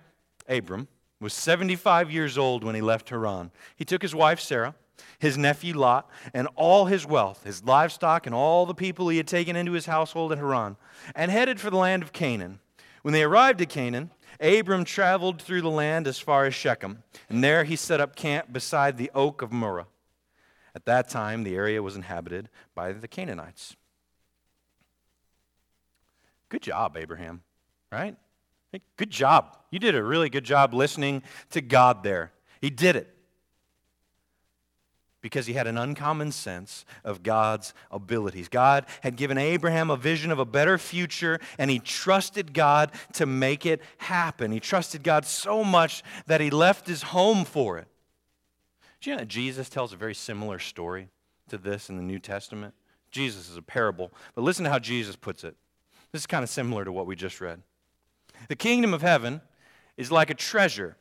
Abram, 0.47 0.87
was 1.19 1.33
75 1.33 2.09
years 2.09 2.37
old 2.37 2.63
when 2.63 2.73
he 2.73 2.81
left 2.81 3.09
Haran. 3.09 3.51
He 3.75 3.85
took 3.85 4.01
his 4.01 4.15
wife 4.15 4.39
Sarah, 4.39 4.75
his 5.19 5.37
nephew 5.37 5.77
Lot, 5.77 6.09
and 6.33 6.47
all 6.55 6.85
his 6.85 7.05
wealth, 7.05 7.43
his 7.43 7.63
livestock, 7.63 8.25
and 8.25 8.33
all 8.33 8.65
the 8.65 8.73
people 8.73 9.09
he 9.09 9.17
had 9.17 9.27
taken 9.27 9.55
into 9.55 9.73
his 9.73 9.87
household 9.87 10.31
at 10.31 10.37
Haran, 10.37 10.77
and 11.15 11.29
headed 11.29 11.59
for 11.59 11.69
the 11.69 11.77
land 11.77 12.01
of 12.01 12.13
Canaan. 12.13 12.59
When 13.01 13.13
they 13.13 13.23
arrived 13.23 13.61
at 13.61 13.69
Canaan, 13.69 14.09
Abram 14.39 14.83
traveled 14.83 15.41
through 15.41 15.61
the 15.61 15.69
land 15.69 16.07
as 16.07 16.19
far 16.19 16.45
as 16.45 16.53
Shechem, 16.53 17.03
and 17.29 17.43
there 17.43 17.63
he 17.63 17.75
set 17.75 18.01
up 18.01 18.15
camp 18.15 18.51
beside 18.51 18.97
the 18.97 19.11
oak 19.15 19.41
of 19.41 19.51
Moreh. 19.51 19.87
At 20.75 20.85
that 20.85 21.09
time, 21.09 21.43
the 21.43 21.55
area 21.55 21.81
was 21.81 21.95
inhabited 21.95 22.49
by 22.73 22.91
the 22.91 23.07
Canaanites. 23.07 23.75
Good 26.49 26.61
job, 26.61 26.97
Abraham, 26.97 27.43
right? 27.91 28.15
Good 28.97 29.09
job. 29.09 29.57
You 29.71 29.79
did 29.79 29.95
a 29.95 30.03
really 30.03 30.29
good 30.29 30.43
job 30.43 30.73
listening 30.73 31.23
to 31.51 31.61
God 31.61 32.03
there. 32.03 32.33
He 32.59 32.69
did 32.69 32.95
it 32.95 33.14
because 35.25 35.47
he 35.47 35.53
had 35.53 35.65
an 35.65 35.75
uncommon 35.75 36.31
sense 36.31 36.85
of 37.03 37.23
God's 37.23 37.73
abilities. 37.89 38.47
God 38.47 38.85
had 39.01 39.15
given 39.15 39.39
Abraham 39.39 39.89
a 39.89 39.97
vision 39.97 40.29
of 40.29 40.37
a 40.37 40.45
better 40.45 40.77
future, 40.77 41.39
and 41.57 41.71
he 41.71 41.79
trusted 41.79 42.53
God 42.53 42.91
to 43.13 43.25
make 43.25 43.65
it 43.65 43.81
happen. 43.97 44.51
He 44.51 44.59
trusted 44.59 45.01
God 45.01 45.25
so 45.25 45.63
much 45.63 46.03
that 46.27 46.41
he 46.41 46.51
left 46.51 46.85
his 46.85 47.01
home 47.01 47.43
for 47.43 47.79
it. 47.79 47.87
Do 49.01 49.09
you 49.09 49.15
know 49.15 49.23
Jesus 49.23 49.67
tells 49.67 49.93
a 49.93 49.95
very 49.95 50.13
similar 50.13 50.59
story 50.59 51.09
to 51.49 51.57
this 51.57 51.89
in 51.89 51.97
the 51.97 52.03
New 52.03 52.19
Testament? 52.19 52.75
Jesus 53.09 53.49
is 53.49 53.57
a 53.57 53.63
parable, 53.63 54.13
but 54.35 54.43
listen 54.43 54.63
to 54.65 54.69
how 54.69 54.77
Jesus 54.77 55.15
puts 55.15 55.43
it. 55.43 55.55
This 56.11 56.21
is 56.21 56.27
kind 56.27 56.43
of 56.43 56.51
similar 56.51 56.85
to 56.85 56.91
what 56.91 57.07
we 57.07 57.15
just 57.15 57.41
read. 57.41 57.63
The 58.47 58.55
kingdom 58.55 58.93
of 58.93 59.01
heaven 59.01 59.41
is 59.97 60.11
like 60.11 60.29
a 60.29 60.35
treasure 60.35 60.97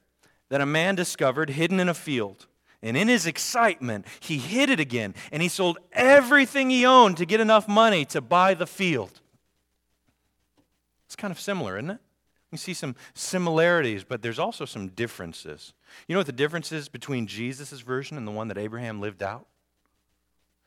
that 0.49 0.63
a 0.63 0.67
man 0.67 0.95
discovered 0.95 1.51
hidden 1.51 1.79
in 1.79 1.91
a 1.91 1.95
field. 1.95 2.47
And 2.85 2.99
in 2.99 3.09
his 3.09 3.25
excitement, 3.25 4.07
he 4.21 4.37
hid 4.37 4.69
it 4.69 4.79
again 4.79 5.15
and 5.33 5.43
he 5.43 5.49
sold 5.49 5.79
everything 5.93 6.69
he 6.69 6.85
owned 6.85 7.17
to 7.17 7.25
get 7.25 7.41
enough 7.41 7.67
money 7.67 8.05
to 8.05 8.21
buy 8.21 8.53
the 8.53 8.67
field. 8.67 9.23
It's 11.07 11.17
kind 11.17 11.33
of 11.33 11.41
similar, 11.41 11.79
isn't 11.79 11.93
it? 11.93 12.01
We 12.51 12.59
see 12.59 12.75
some 12.75 12.95
similarities, 13.15 14.05
but 14.05 14.21
there's 14.21 14.39
also 14.39 14.67
some 14.67 14.89
differences. 14.89 15.73
You 16.07 16.15
know 16.15 16.21
what 16.21 16.27
the 16.27 16.33
difference 16.33 16.73
is 16.73 16.91
between 16.91 17.27
Jesus' 17.27 17.81
version 17.81 18.19
and 18.19 18.29
the 18.29 18.33
one 18.33 18.49
that 18.49 18.59
Abraham 18.59 19.01
lived 19.01 19.23
out? 19.23 19.47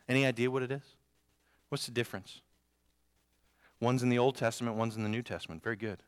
Any 0.09 0.25
idea 0.25 0.49
what 0.49 0.63
it 0.63 0.71
is? 0.71 0.95
What's 1.69 1.85
the 1.85 1.91
difference? 1.91 2.41
One's 3.79 4.01
in 4.01 4.09
the 4.09 4.17
Old 4.17 4.35
Testament, 4.35 4.75
one's 4.75 4.95
in 4.95 5.03
the 5.03 5.09
New 5.09 5.21
Testament. 5.21 5.63
Very 5.63 5.75
good. 5.75 6.01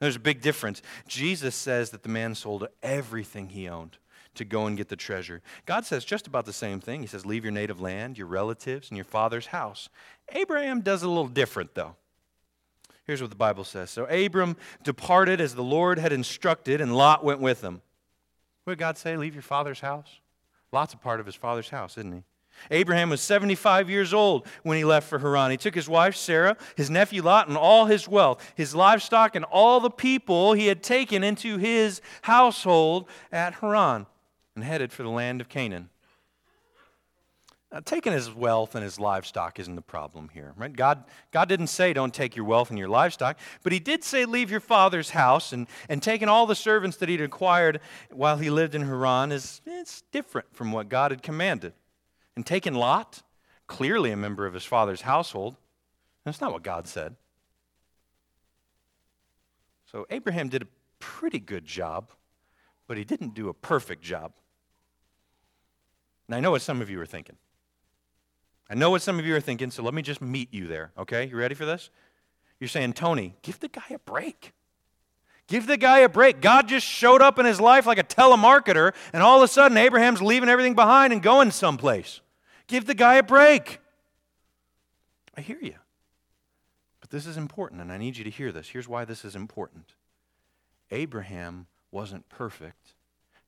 There's 0.00 0.16
a 0.16 0.20
big 0.20 0.40
difference. 0.40 0.82
Jesus 1.06 1.54
says 1.54 1.90
that 1.90 2.02
the 2.02 2.08
man 2.08 2.34
sold 2.34 2.66
everything 2.82 3.50
he 3.50 3.68
owned 3.68 3.98
to 4.34 4.44
go 4.44 4.66
and 4.66 4.76
get 4.76 4.88
the 4.88 4.96
treasure. 4.96 5.42
God 5.66 5.84
says 5.84 6.04
just 6.04 6.26
about 6.26 6.46
the 6.46 6.52
same 6.52 6.80
thing. 6.80 7.00
He 7.00 7.06
says, 7.06 7.26
Leave 7.26 7.44
your 7.44 7.52
native 7.52 7.80
land, 7.80 8.16
your 8.18 8.26
relatives, 8.26 8.88
and 8.88 8.96
your 8.96 9.04
father's 9.04 9.46
house. 9.46 9.88
Abraham 10.30 10.80
does 10.80 11.02
a 11.02 11.08
little 11.08 11.28
different, 11.28 11.74
though. 11.74 11.96
Here's 13.04 13.20
what 13.20 13.30
the 13.30 13.36
Bible 13.36 13.64
says. 13.64 13.90
So 13.90 14.04
Abram 14.06 14.56
departed 14.84 15.40
as 15.40 15.54
the 15.54 15.62
Lord 15.62 15.98
had 15.98 16.12
instructed, 16.12 16.80
and 16.80 16.96
Lot 16.96 17.24
went 17.24 17.40
with 17.40 17.60
him. 17.60 17.82
What 18.64 18.72
did 18.74 18.78
God 18.78 18.96
say? 18.96 19.16
Leave 19.16 19.34
your 19.34 19.42
father's 19.42 19.80
house? 19.80 20.20
Lot's 20.70 20.94
a 20.94 20.96
part 20.96 21.20
of 21.20 21.26
his 21.26 21.34
father's 21.34 21.68
house, 21.68 21.98
isn't 21.98 22.12
he? 22.12 22.22
Abraham 22.70 23.10
was 23.10 23.20
75 23.20 23.90
years 23.90 24.14
old 24.14 24.46
when 24.62 24.76
he 24.76 24.84
left 24.84 25.08
for 25.08 25.18
Haran. 25.18 25.50
He 25.50 25.56
took 25.56 25.74
his 25.74 25.88
wife 25.88 26.14
Sarah, 26.14 26.56
his 26.76 26.90
nephew 26.90 27.22
Lot, 27.22 27.48
and 27.48 27.56
all 27.56 27.86
his 27.86 28.06
wealth, 28.06 28.52
his 28.54 28.74
livestock, 28.74 29.34
and 29.34 29.44
all 29.46 29.80
the 29.80 29.90
people 29.90 30.52
he 30.52 30.68
had 30.68 30.82
taken 30.82 31.24
into 31.24 31.56
his 31.56 32.00
household 32.22 33.08
at 33.32 33.54
Haran 33.54 34.06
and 34.54 34.64
headed 34.64 34.92
for 34.92 35.02
the 35.02 35.08
land 35.08 35.40
of 35.40 35.48
Canaan. 35.48 35.88
Now, 37.72 37.80
taking 37.80 38.12
his 38.12 38.30
wealth 38.30 38.74
and 38.74 38.84
his 38.84 39.00
livestock 39.00 39.58
isn't 39.58 39.76
the 39.76 39.80
problem 39.80 40.28
here, 40.28 40.52
right? 40.58 40.74
God, 40.74 41.04
God 41.30 41.48
didn't 41.48 41.68
say 41.68 41.94
don't 41.94 42.12
take 42.12 42.36
your 42.36 42.44
wealth 42.44 42.68
and 42.68 42.78
your 42.78 42.88
livestock, 42.88 43.38
but 43.62 43.72
he 43.72 43.78
did 43.78 44.04
say 44.04 44.26
leave 44.26 44.50
your 44.50 44.60
father's 44.60 45.10
house 45.10 45.54
and, 45.54 45.66
and 45.88 46.02
taking 46.02 46.28
all 46.28 46.44
the 46.44 46.54
servants 46.54 46.98
that 46.98 47.08
he'd 47.08 47.22
acquired 47.22 47.80
while 48.10 48.36
he 48.36 48.50
lived 48.50 48.74
in 48.74 48.82
Haran 48.82 49.32
is 49.32 49.62
it's 49.64 50.02
different 50.12 50.54
from 50.54 50.70
what 50.70 50.90
God 50.90 51.12
had 51.12 51.22
commanded. 51.22 51.72
And 52.36 52.44
taking 52.44 52.74
Lot, 52.74 53.22
clearly 53.66 54.10
a 54.10 54.16
member 54.16 54.44
of 54.44 54.52
his 54.52 54.64
father's 54.64 55.02
household, 55.02 55.56
that's 56.24 56.42
not 56.42 56.52
what 56.52 56.62
God 56.62 56.86
said. 56.86 57.16
So 59.90 60.06
Abraham 60.10 60.50
did 60.50 60.62
a 60.62 60.66
pretty 60.98 61.38
good 61.38 61.64
job, 61.64 62.10
but 62.86 62.98
he 62.98 63.04
didn't 63.04 63.34
do 63.34 63.48
a 63.48 63.54
perfect 63.54 64.02
job. 64.02 64.32
And 66.28 66.34
I 66.34 66.40
know 66.40 66.50
what 66.50 66.62
some 66.62 66.80
of 66.80 66.88
you 66.88 67.00
are 67.00 67.06
thinking. 67.06 67.36
I 68.70 68.74
know 68.74 68.90
what 68.90 69.02
some 69.02 69.18
of 69.18 69.26
you 69.26 69.36
are 69.36 69.40
thinking, 69.40 69.70
so 69.70 69.82
let 69.82 69.92
me 69.92 70.02
just 70.02 70.22
meet 70.22 70.52
you 70.54 70.66
there, 70.66 70.92
okay? 70.96 71.28
You 71.28 71.36
ready 71.36 71.54
for 71.54 71.66
this? 71.66 71.90
You're 72.58 72.68
saying, 72.68 72.94
Tony, 72.94 73.34
give 73.42 73.60
the 73.60 73.68
guy 73.68 73.82
a 73.90 73.98
break. 73.98 74.52
Give 75.46 75.66
the 75.66 75.76
guy 75.76 75.98
a 75.98 76.08
break. 76.08 76.40
God 76.40 76.68
just 76.68 76.86
showed 76.86 77.20
up 77.20 77.38
in 77.38 77.44
his 77.44 77.60
life 77.60 77.84
like 77.84 77.98
a 77.98 78.04
telemarketer, 78.04 78.94
and 79.12 79.22
all 79.22 79.38
of 79.38 79.42
a 79.42 79.48
sudden, 79.48 79.76
Abraham's 79.76 80.22
leaving 80.22 80.48
everything 80.48 80.74
behind 80.74 81.12
and 81.12 81.22
going 81.22 81.50
someplace. 81.50 82.20
Give 82.68 82.86
the 82.86 82.94
guy 82.94 83.16
a 83.16 83.22
break. 83.22 83.80
I 85.36 85.40
hear 85.40 85.58
you. 85.60 85.74
But 87.00 87.10
this 87.10 87.26
is 87.26 87.36
important, 87.36 87.80
and 87.80 87.92
I 87.92 87.98
need 87.98 88.16
you 88.16 88.24
to 88.24 88.30
hear 88.30 88.52
this. 88.52 88.68
Here's 88.68 88.88
why 88.88 89.04
this 89.04 89.24
is 89.24 89.36
important 89.36 89.94
Abraham 90.90 91.66
wasn't 91.90 92.28
perfect, 92.28 92.94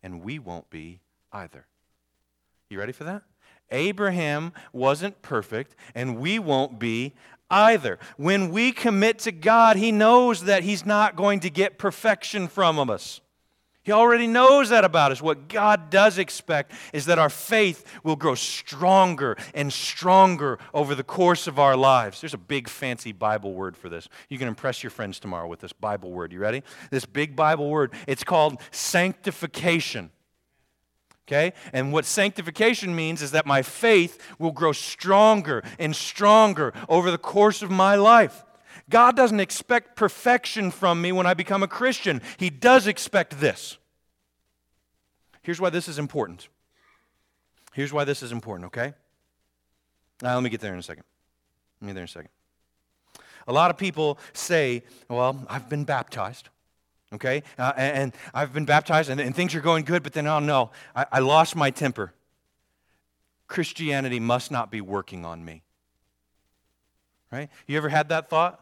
and 0.03 0.23
we 0.23 0.39
won't 0.39 0.69
be 0.69 1.01
either. 1.33 1.67
You 2.75 2.81
ready 2.81 2.93
for 2.93 3.05
that? 3.05 3.23
Abraham 3.71 4.53
wasn't 4.73 5.23
perfect, 5.23 5.77
and 5.95 6.19
we 6.19 6.41
won't 6.41 6.81
be 6.81 7.15
either. 7.49 8.01
When 8.17 8.51
we 8.51 8.73
commit 8.73 9.21
to 9.21 9.33
God, 9.33 9.77
He 9.77 9.93
knows 9.93 10.43
that 10.43 10.65
He's 10.65 10.85
not 10.85 11.15
going 11.15 11.39
to 11.41 11.51
get 11.51 11.79
perfection 11.79 12.49
from 12.49 12.91
us. 12.91 13.21
He 13.85 13.93
already 13.93 14.27
knows 14.27 14.71
that 14.71 14.85
about 14.85 15.13
us. 15.13 15.23
What 15.23 15.47
God 15.47 15.89
does 15.89 16.19
expect 16.19 16.73
is 16.93 17.05
that 17.05 17.21
our 17.21 17.29
faith 17.31 17.85
will 18.03 18.17
grow 18.17 18.35
stronger 18.35 19.37
and 19.55 19.73
stronger 19.73 20.59
over 20.73 20.97
the 20.97 21.05
course 21.05 21.47
of 21.47 21.61
our 21.61 21.77
lives. 21.77 22.21
There's 22.21 22.35
a 22.35 22.39
big 22.39 22.69
fancy 22.69 23.13
Bible 23.13 23.55
word 23.55 23.77
for 23.77 23.89
this. 23.89 24.09
You 24.29 24.39
can 24.39 24.49
impress 24.49 24.83
your 24.83 24.91
friends 24.91 25.21
tomorrow 25.21 25.47
with 25.47 25.61
this 25.61 25.73
Bible 25.73 26.11
word. 26.11 26.33
You 26.33 26.41
ready? 26.41 26.65
This 26.91 27.05
big 27.05 27.37
Bible 27.37 27.71
word. 27.71 27.93
It's 28.09 28.25
called 28.25 28.61
sanctification. 28.73 30.11
Okay? 31.27 31.53
And 31.73 31.93
what 31.93 32.05
sanctification 32.05 32.95
means 32.95 33.23
is 33.23 33.31
that 33.31 33.47
my 33.47 33.63
faith 33.63 34.21
will 34.39 34.53
grow 34.53 34.73
stronger 34.73 35.63
and 35.79 35.97
stronger 35.97 36.73
over 36.89 37.11
the 37.11 37.19
course 37.19 37.63
of 37.63 37.71
my 37.71 37.95
life. 37.95 38.45
God 38.91 39.17
doesn't 39.17 39.41
expect 39.41 39.97
perfection 39.97 40.71
from 40.71 41.01
me 41.01 41.13
when 41.13 41.27
I 41.27 41.33
become 41.35 41.63
a 41.63 41.69
Christian. 41.69 42.21
He 42.37 42.51
does 42.51 42.87
expect 42.87 43.41
this. 43.41 43.79
Here's 45.41 45.61
why 45.61 45.71
this 45.71 45.89
is 45.89 45.99
important. 45.99 46.49
Here's 47.73 47.93
why 47.93 48.05
this 48.05 48.23
is 48.23 48.31
important, 48.31 48.67
okay? 48.67 48.95
Now, 50.23 50.35
let 50.35 50.43
me 50.43 50.51
get 50.51 50.61
there 50.61 50.73
in 50.73 50.79
a 50.79 50.83
second. 50.83 51.05
Let 51.81 51.87
me 51.87 51.91
get 51.91 51.95
there 51.95 52.03
in 52.03 52.09
a 52.09 52.09
second. 52.09 52.31
A 53.47 53.53
lot 53.53 53.71
of 53.71 53.77
people 53.77 54.19
say, 54.33 54.85
well, 55.09 55.45
I've 55.49 55.69
been 55.69 55.85
baptized 55.85 56.51
okay? 57.15 57.43
Uh, 57.59 57.73
and, 57.77 58.15
I've 58.33 58.53
been 58.53 58.65
baptized 58.65 59.11
and, 59.11 59.21
and, 59.21 59.35
things 59.35 59.55
are 59.55 59.61
going 59.61 59.85
good, 59.85 60.03
but 60.03 60.13
then, 60.13 60.27
oh 60.27 60.39
no, 60.39 60.71
I, 60.95 61.07
I 61.13 61.19
lost 61.21 61.57
my 61.57 61.71
temper. 61.71 62.13
Christianity 63.47 64.21
must 64.21 64.51
not 64.51 64.71
be 64.71 64.81
working 64.81 65.25
on 65.25 65.45
me. 65.45 65.63
Right? 67.31 67.51
You 67.67 67.77
ever 67.77 67.89
had 67.89 68.09
that 68.11 68.29
thought? 68.29 68.61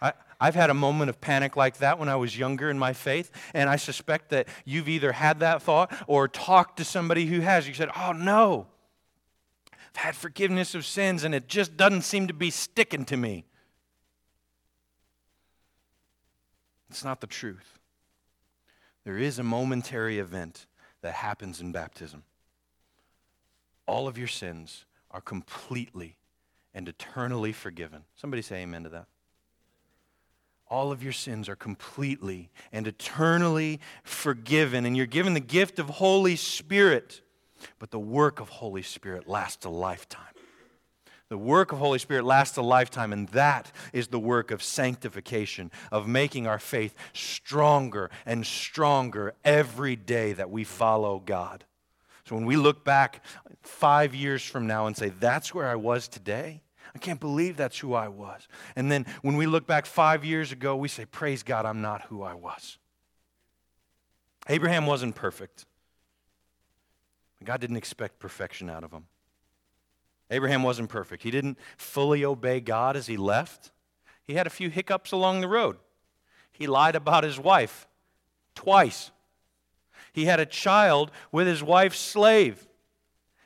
I, 0.00 0.12
I've 0.40 0.54
had 0.54 0.70
a 0.70 0.74
moment 0.74 1.10
of 1.10 1.20
panic 1.20 1.56
like 1.56 1.78
that 1.78 1.98
when 1.98 2.08
I 2.08 2.16
was 2.16 2.38
younger 2.38 2.70
in 2.70 2.78
my 2.78 2.92
faith, 2.92 3.30
and 3.54 3.68
I 3.68 3.76
suspect 3.76 4.30
that 4.30 4.48
you've 4.64 4.88
either 4.88 5.12
had 5.12 5.40
that 5.40 5.62
thought 5.62 5.94
or 6.06 6.28
talked 6.28 6.78
to 6.78 6.84
somebody 6.84 7.26
who 7.26 7.40
has. 7.40 7.66
You 7.66 7.74
said, 7.74 7.90
oh 7.96 8.12
no, 8.12 8.66
I've 9.96 10.02
had 10.02 10.16
forgiveness 10.16 10.74
of 10.74 10.84
sins 10.84 11.24
and 11.24 11.34
it 11.34 11.48
just 11.48 11.76
doesn't 11.76 12.02
seem 12.02 12.26
to 12.26 12.34
be 12.34 12.50
sticking 12.50 13.06
to 13.06 13.16
me. 13.16 13.46
It's 16.90 17.04
not 17.04 17.20
the 17.20 17.26
truth. 17.26 17.75
There 19.06 19.18
is 19.18 19.38
a 19.38 19.44
momentary 19.44 20.18
event 20.18 20.66
that 21.00 21.14
happens 21.14 21.60
in 21.60 21.70
baptism. 21.70 22.24
All 23.86 24.08
of 24.08 24.18
your 24.18 24.26
sins 24.26 24.84
are 25.12 25.20
completely 25.20 26.16
and 26.74 26.88
eternally 26.88 27.52
forgiven. 27.52 28.02
Somebody 28.16 28.42
say 28.42 28.62
amen 28.62 28.82
to 28.82 28.88
that. 28.88 29.06
All 30.68 30.90
of 30.90 31.04
your 31.04 31.12
sins 31.12 31.48
are 31.48 31.54
completely 31.54 32.50
and 32.72 32.88
eternally 32.88 33.78
forgiven, 34.02 34.84
and 34.84 34.96
you're 34.96 35.06
given 35.06 35.34
the 35.34 35.40
gift 35.40 35.78
of 35.78 35.88
Holy 35.88 36.34
Spirit. 36.34 37.20
But 37.78 37.92
the 37.92 38.00
work 38.00 38.40
of 38.40 38.48
Holy 38.48 38.82
Spirit 38.82 39.28
lasts 39.28 39.64
a 39.64 39.70
lifetime. 39.70 40.35
The 41.28 41.38
work 41.38 41.72
of 41.72 41.78
Holy 41.78 41.98
Spirit 41.98 42.24
lasts 42.24 42.56
a 42.56 42.62
lifetime, 42.62 43.12
and 43.12 43.28
that 43.30 43.72
is 43.92 44.08
the 44.08 44.18
work 44.18 44.52
of 44.52 44.62
sanctification, 44.62 45.72
of 45.90 46.06
making 46.06 46.46
our 46.46 46.60
faith 46.60 46.94
stronger 47.12 48.10
and 48.24 48.46
stronger 48.46 49.34
every 49.44 49.96
day 49.96 50.32
that 50.34 50.50
we 50.50 50.62
follow 50.62 51.18
God. 51.18 51.64
So 52.24 52.36
when 52.36 52.46
we 52.46 52.56
look 52.56 52.84
back 52.84 53.24
five 53.62 54.14
years 54.14 54.44
from 54.44 54.66
now 54.66 54.86
and 54.86 54.96
say, 54.96 55.08
That's 55.08 55.52
where 55.52 55.68
I 55.68 55.74
was 55.74 56.06
today, 56.06 56.62
I 56.94 56.98
can't 56.98 57.20
believe 57.20 57.56
that's 57.56 57.78
who 57.78 57.94
I 57.94 58.08
was. 58.08 58.46
And 58.76 58.90
then 58.90 59.04
when 59.22 59.36
we 59.36 59.46
look 59.46 59.66
back 59.66 59.84
five 59.84 60.24
years 60.24 60.52
ago, 60.52 60.76
we 60.76 60.88
say, 60.88 61.04
Praise 61.06 61.42
God, 61.42 61.66
I'm 61.66 61.82
not 61.82 62.02
who 62.02 62.22
I 62.22 62.34
was. 62.34 62.78
Abraham 64.48 64.86
wasn't 64.86 65.16
perfect. 65.16 65.66
God 67.44 67.60
didn't 67.60 67.76
expect 67.76 68.18
perfection 68.18 68.70
out 68.70 68.84
of 68.84 68.92
him. 68.92 69.06
Abraham 70.30 70.62
wasn't 70.62 70.88
perfect. 70.88 71.22
He 71.22 71.30
didn't 71.30 71.58
fully 71.76 72.24
obey 72.24 72.60
God 72.60 72.96
as 72.96 73.06
he 73.06 73.16
left. 73.16 73.70
He 74.24 74.34
had 74.34 74.46
a 74.46 74.50
few 74.50 74.70
hiccups 74.70 75.12
along 75.12 75.40
the 75.40 75.48
road. 75.48 75.76
He 76.52 76.66
lied 76.66 76.96
about 76.96 77.22
his 77.22 77.38
wife 77.38 77.86
twice. 78.54 79.10
He 80.12 80.24
had 80.24 80.40
a 80.40 80.46
child 80.46 81.10
with 81.30 81.46
his 81.46 81.62
wife's 81.62 81.98
slave. 81.98 82.66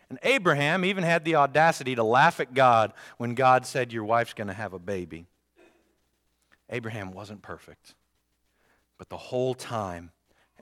And 0.09 0.19
Abraham 0.23 0.85
even 0.85 1.05
had 1.05 1.25
the 1.25 1.37
audacity 1.37 1.95
to 1.95 2.03
laugh 2.03 2.41
at 2.41 2.55
God 2.55 2.93
when 3.19 3.35
God 3.35 3.67
said, 3.67 3.93
Your 3.93 4.05
wife's 4.05 4.35
going 4.35 4.49
to 4.49 4.55
have 4.55 4.73
a 4.73 4.79
baby. 4.79 5.27
Abraham 6.71 7.13
wasn't 7.13 7.43
perfect. 7.43 7.95
But 8.99 9.09
the 9.09 9.17
whole 9.17 9.55
time, 9.55 10.13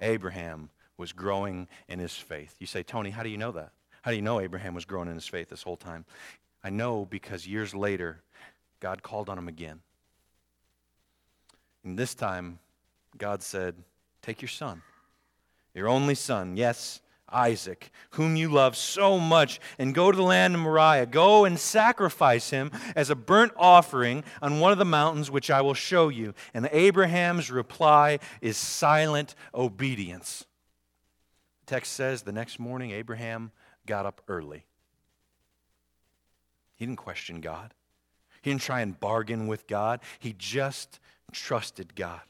Abraham 0.00 0.70
was 0.96 1.12
growing 1.12 1.68
in 1.88 1.98
his 1.98 2.14
faith. 2.14 2.56
You 2.58 2.66
say, 2.66 2.82
Tony, 2.82 3.10
how 3.10 3.22
do 3.22 3.28
you 3.28 3.38
know 3.38 3.52
that? 3.52 3.72
How 4.02 4.10
do 4.10 4.16
you 4.16 4.22
know 4.22 4.40
Abraham 4.40 4.74
was 4.74 4.84
growing 4.84 5.08
in 5.08 5.14
his 5.14 5.26
faith 5.26 5.50
this 5.50 5.62
whole 5.62 5.76
time? 5.76 6.04
I 6.62 6.70
know 6.70 7.04
because 7.04 7.46
years 7.46 7.74
later, 7.74 8.22
God 8.80 9.02
called 9.02 9.28
on 9.28 9.38
him 9.38 9.48
again. 9.48 9.80
And 11.84 11.98
this 11.98 12.14
time, 12.14 12.58
God 13.16 13.42
said, 13.42 13.76
Take 14.22 14.42
your 14.42 14.48
son, 14.48 14.82
your 15.74 15.88
only 15.88 16.14
son, 16.14 16.56
yes, 16.56 17.00
Isaac, 17.30 17.90
whom 18.10 18.36
you 18.36 18.50
love 18.50 18.76
so 18.76 19.18
much, 19.18 19.60
and 19.78 19.94
go 19.94 20.10
to 20.10 20.16
the 20.16 20.22
land 20.22 20.54
of 20.54 20.60
Moriah. 20.60 21.06
Go 21.06 21.44
and 21.44 21.58
sacrifice 21.58 22.50
him 22.50 22.70
as 22.96 23.10
a 23.10 23.16
burnt 23.16 23.52
offering 23.56 24.24
on 24.40 24.60
one 24.60 24.72
of 24.72 24.78
the 24.78 24.84
mountains 24.84 25.30
which 25.30 25.50
I 25.50 25.60
will 25.60 25.74
show 25.74 26.08
you. 26.08 26.34
And 26.54 26.68
Abraham's 26.72 27.50
reply 27.50 28.18
is 28.40 28.56
silent 28.56 29.34
obedience. 29.54 30.46
The 31.66 31.74
text 31.74 31.92
says 31.92 32.22
the 32.22 32.32
next 32.32 32.58
morning, 32.58 32.90
Abraham 32.90 33.52
got 33.88 34.06
up 34.06 34.20
early. 34.28 34.66
He 36.76 36.86
didn't 36.86 36.98
question 36.98 37.40
God, 37.40 37.74
he 38.42 38.50
didn't 38.50 38.62
try 38.62 38.82
and 38.82 38.98
bargain 38.98 39.48
with 39.48 39.66
God. 39.66 40.00
He 40.20 40.34
just 40.38 41.00
trusted 41.32 41.96
God. 41.96 42.20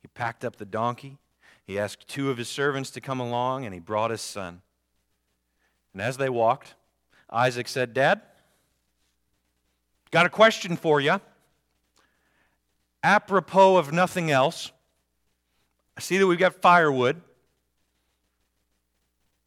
He 0.00 0.08
packed 0.08 0.44
up 0.44 0.56
the 0.56 0.64
donkey. 0.64 1.18
He 1.64 1.78
asked 1.78 2.08
two 2.08 2.30
of 2.30 2.38
his 2.38 2.48
servants 2.48 2.90
to 2.92 3.00
come 3.00 3.20
along, 3.20 3.64
and 3.64 3.74
he 3.74 3.78
brought 3.78 4.10
his 4.10 4.22
son. 4.22 4.62
And 5.92 6.00
as 6.00 6.16
they 6.16 6.28
walked, 6.28 6.74
Isaac 7.30 7.68
said, 7.68 7.94
Dad, 7.94 8.22
got 10.10 10.26
a 10.26 10.30
question 10.30 10.76
for 10.76 11.00
you. 11.00 11.20
Apropos 13.04 13.76
of 13.76 13.92
nothing 13.92 14.30
else, 14.30 14.72
I 15.96 16.00
see 16.00 16.18
that 16.18 16.26
we've 16.26 16.38
got 16.38 16.54
firewood 16.54 17.20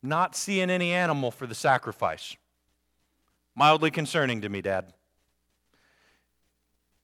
not 0.05 0.35
seeing 0.35 0.69
any 0.69 0.91
animal 0.91 1.31
for 1.31 1.47
the 1.47 1.55
sacrifice. 1.55 2.35
Mildly 3.55 3.91
concerning 3.91 4.41
to 4.41 4.49
me, 4.49 4.61
Dad. 4.61 4.93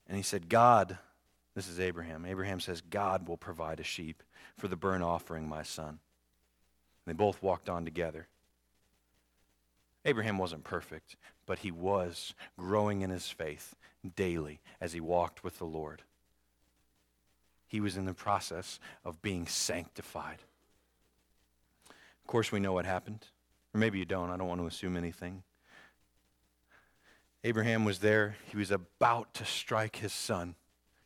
And 0.07 0.17
he 0.17 0.23
said, 0.23 0.49
God, 0.49 0.97
this 1.55 1.67
is 1.67 1.79
Abraham. 1.79 2.25
Abraham 2.25 2.59
says, 2.59 2.81
God 2.81 3.27
will 3.27 3.37
provide 3.37 3.79
a 3.79 3.83
sheep 3.83 4.23
for 4.57 4.67
the 4.67 4.75
burnt 4.75 5.03
offering, 5.03 5.47
my 5.47 5.63
son. 5.63 5.87
And 5.89 5.99
they 7.07 7.13
both 7.13 7.41
walked 7.41 7.69
on 7.69 7.85
together. 7.85 8.27
Abraham 10.03 10.37
wasn't 10.37 10.63
perfect, 10.63 11.15
but 11.45 11.59
he 11.59 11.71
was 11.71 12.33
growing 12.57 13.01
in 13.01 13.09
his 13.09 13.29
faith 13.29 13.75
daily 14.15 14.59
as 14.79 14.93
he 14.93 14.99
walked 14.99 15.43
with 15.43 15.59
the 15.59 15.65
Lord. 15.65 16.01
He 17.67 17.79
was 17.79 17.95
in 17.95 18.05
the 18.05 18.13
process 18.13 18.79
of 19.05 19.21
being 19.21 19.47
sanctified 19.47 20.39
course, 22.27 22.51
we 22.51 22.59
know 22.59 22.73
what 22.73 22.85
happened. 22.85 23.27
Or 23.73 23.79
maybe 23.79 23.99
you 23.99 24.05
don't. 24.05 24.29
I 24.29 24.37
don't 24.37 24.47
want 24.47 24.61
to 24.61 24.67
assume 24.67 24.97
anything. 24.97 25.43
Abraham 27.43 27.85
was 27.85 27.99
there. 27.99 28.35
He 28.49 28.57
was 28.57 28.71
about 28.71 29.33
to 29.35 29.45
strike 29.45 29.97
his 29.97 30.13
son. 30.13 30.55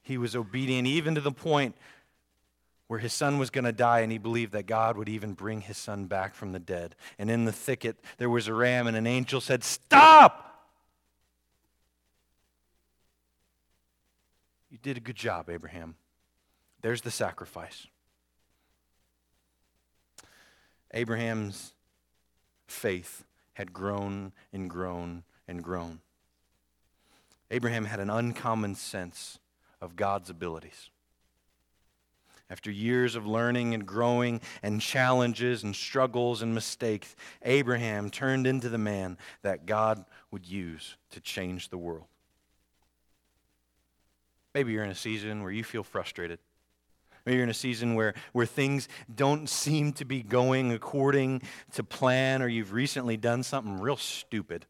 He 0.01 0.17
was 0.17 0.35
obedient 0.35 0.87
even 0.87 1.15
to 1.15 1.21
the 1.21 1.31
point 1.31 1.75
where 2.87 2.99
his 2.99 3.13
son 3.13 3.39
was 3.39 3.49
going 3.49 3.63
to 3.65 3.71
die, 3.71 4.01
and 4.01 4.11
he 4.11 4.19
believed 4.19 4.51
that 4.51 4.67
God 4.67 4.97
would 4.97 5.09
even 5.09 5.33
bring 5.33 5.61
his 5.61 5.77
son 5.77 6.05
back 6.05 6.35
from 6.35 6.51
the 6.51 6.59
dead. 6.59 6.95
And 7.17 7.31
in 7.31 7.45
the 7.45 7.51
thicket, 7.51 7.97
there 8.17 8.29
was 8.29 8.47
a 8.47 8.53
ram, 8.53 8.85
and 8.85 8.95
an 8.95 9.07
angel 9.07 9.41
said, 9.41 9.63
Stop! 9.63 10.41
You 14.69 14.77
did 14.77 14.97
a 14.97 14.99
good 14.99 15.15
job, 15.15 15.49
Abraham. 15.49 15.95
There's 16.81 17.01
the 17.01 17.09
sacrifice. 17.09 17.87
Abraham's 20.95 21.73
faith 22.67 23.25
had 23.53 23.73
grown 23.73 24.31
and 24.51 24.69
grown 24.69 25.23
and 25.47 25.61
grown. 25.63 25.99
Abraham 27.51 27.85
had 27.85 27.99
an 27.99 28.09
uncommon 28.09 28.75
sense 28.75 29.39
of 29.81 29.95
God's 29.95 30.29
abilities. 30.29 30.89
After 32.49 32.71
years 32.71 33.15
of 33.15 33.25
learning 33.25 33.73
and 33.73 33.85
growing 33.85 34.39
and 34.63 34.79
challenges 34.79 35.63
and 35.63 35.75
struggles 35.75 36.41
and 36.41 36.53
mistakes, 36.53 37.15
Abraham 37.43 38.09
turned 38.09 38.47
into 38.47 38.69
the 38.69 38.77
man 38.77 39.17
that 39.41 39.65
God 39.65 40.05
would 40.31 40.47
use 40.47 40.95
to 41.11 41.19
change 41.19 41.69
the 41.69 41.77
world. 41.77 42.05
Maybe 44.53 44.71
you're 44.71 44.83
in 44.83 44.91
a 44.91 44.95
season 44.95 45.43
where 45.43 45.51
you 45.51 45.63
feel 45.63 45.83
frustrated. 45.83 46.39
Maybe 47.25 47.37
you're 47.37 47.43
in 47.43 47.49
a 47.49 47.55
season 47.55 47.95
where, 47.95 48.13
where 48.33 48.45
things 48.45 48.87
don't 49.13 49.49
seem 49.49 49.93
to 49.93 50.05
be 50.05 50.21
going 50.21 50.71
according 50.71 51.41
to 51.73 51.83
plan, 51.83 52.41
or 52.41 52.47
you've 52.47 52.71
recently 52.71 53.17
done 53.17 53.41
something 53.41 53.79
real 53.79 53.97
stupid. 53.97 54.67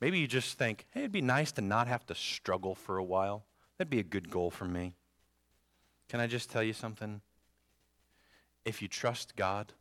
Maybe 0.00 0.20
you 0.20 0.28
just 0.28 0.56
think, 0.56 0.86
hey, 0.90 1.00
it'd 1.00 1.12
be 1.12 1.20
nice 1.20 1.50
to 1.52 1.60
not 1.60 1.88
have 1.88 2.06
to 2.06 2.14
struggle 2.14 2.76
for 2.76 2.98
a 2.98 3.04
while. 3.04 3.44
That'd 3.76 3.90
be 3.90 3.98
a 3.98 4.04
good 4.04 4.30
goal 4.30 4.50
for 4.50 4.64
me. 4.64 4.94
Can 6.08 6.20
I 6.20 6.28
just 6.28 6.50
tell 6.50 6.62
you 6.62 6.72
something? 6.72 7.20
If 8.64 8.80
you 8.80 8.86
trust 8.86 9.34
God, 9.34 9.72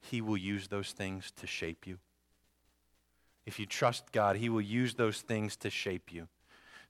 He 0.00 0.20
will 0.20 0.36
use 0.36 0.66
those 0.66 0.90
things 0.90 1.30
to 1.36 1.46
shape 1.46 1.86
you. 1.86 1.98
If 3.46 3.60
you 3.60 3.66
trust 3.66 4.10
God, 4.10 4.36
He 4.36 4.48
will 4.48 4.60
use 4.60 4.94
those 4.94 5.20
things 5.20 5.56
to 5.58 5.70
shape 5.70 6.12
you 6.12 6.26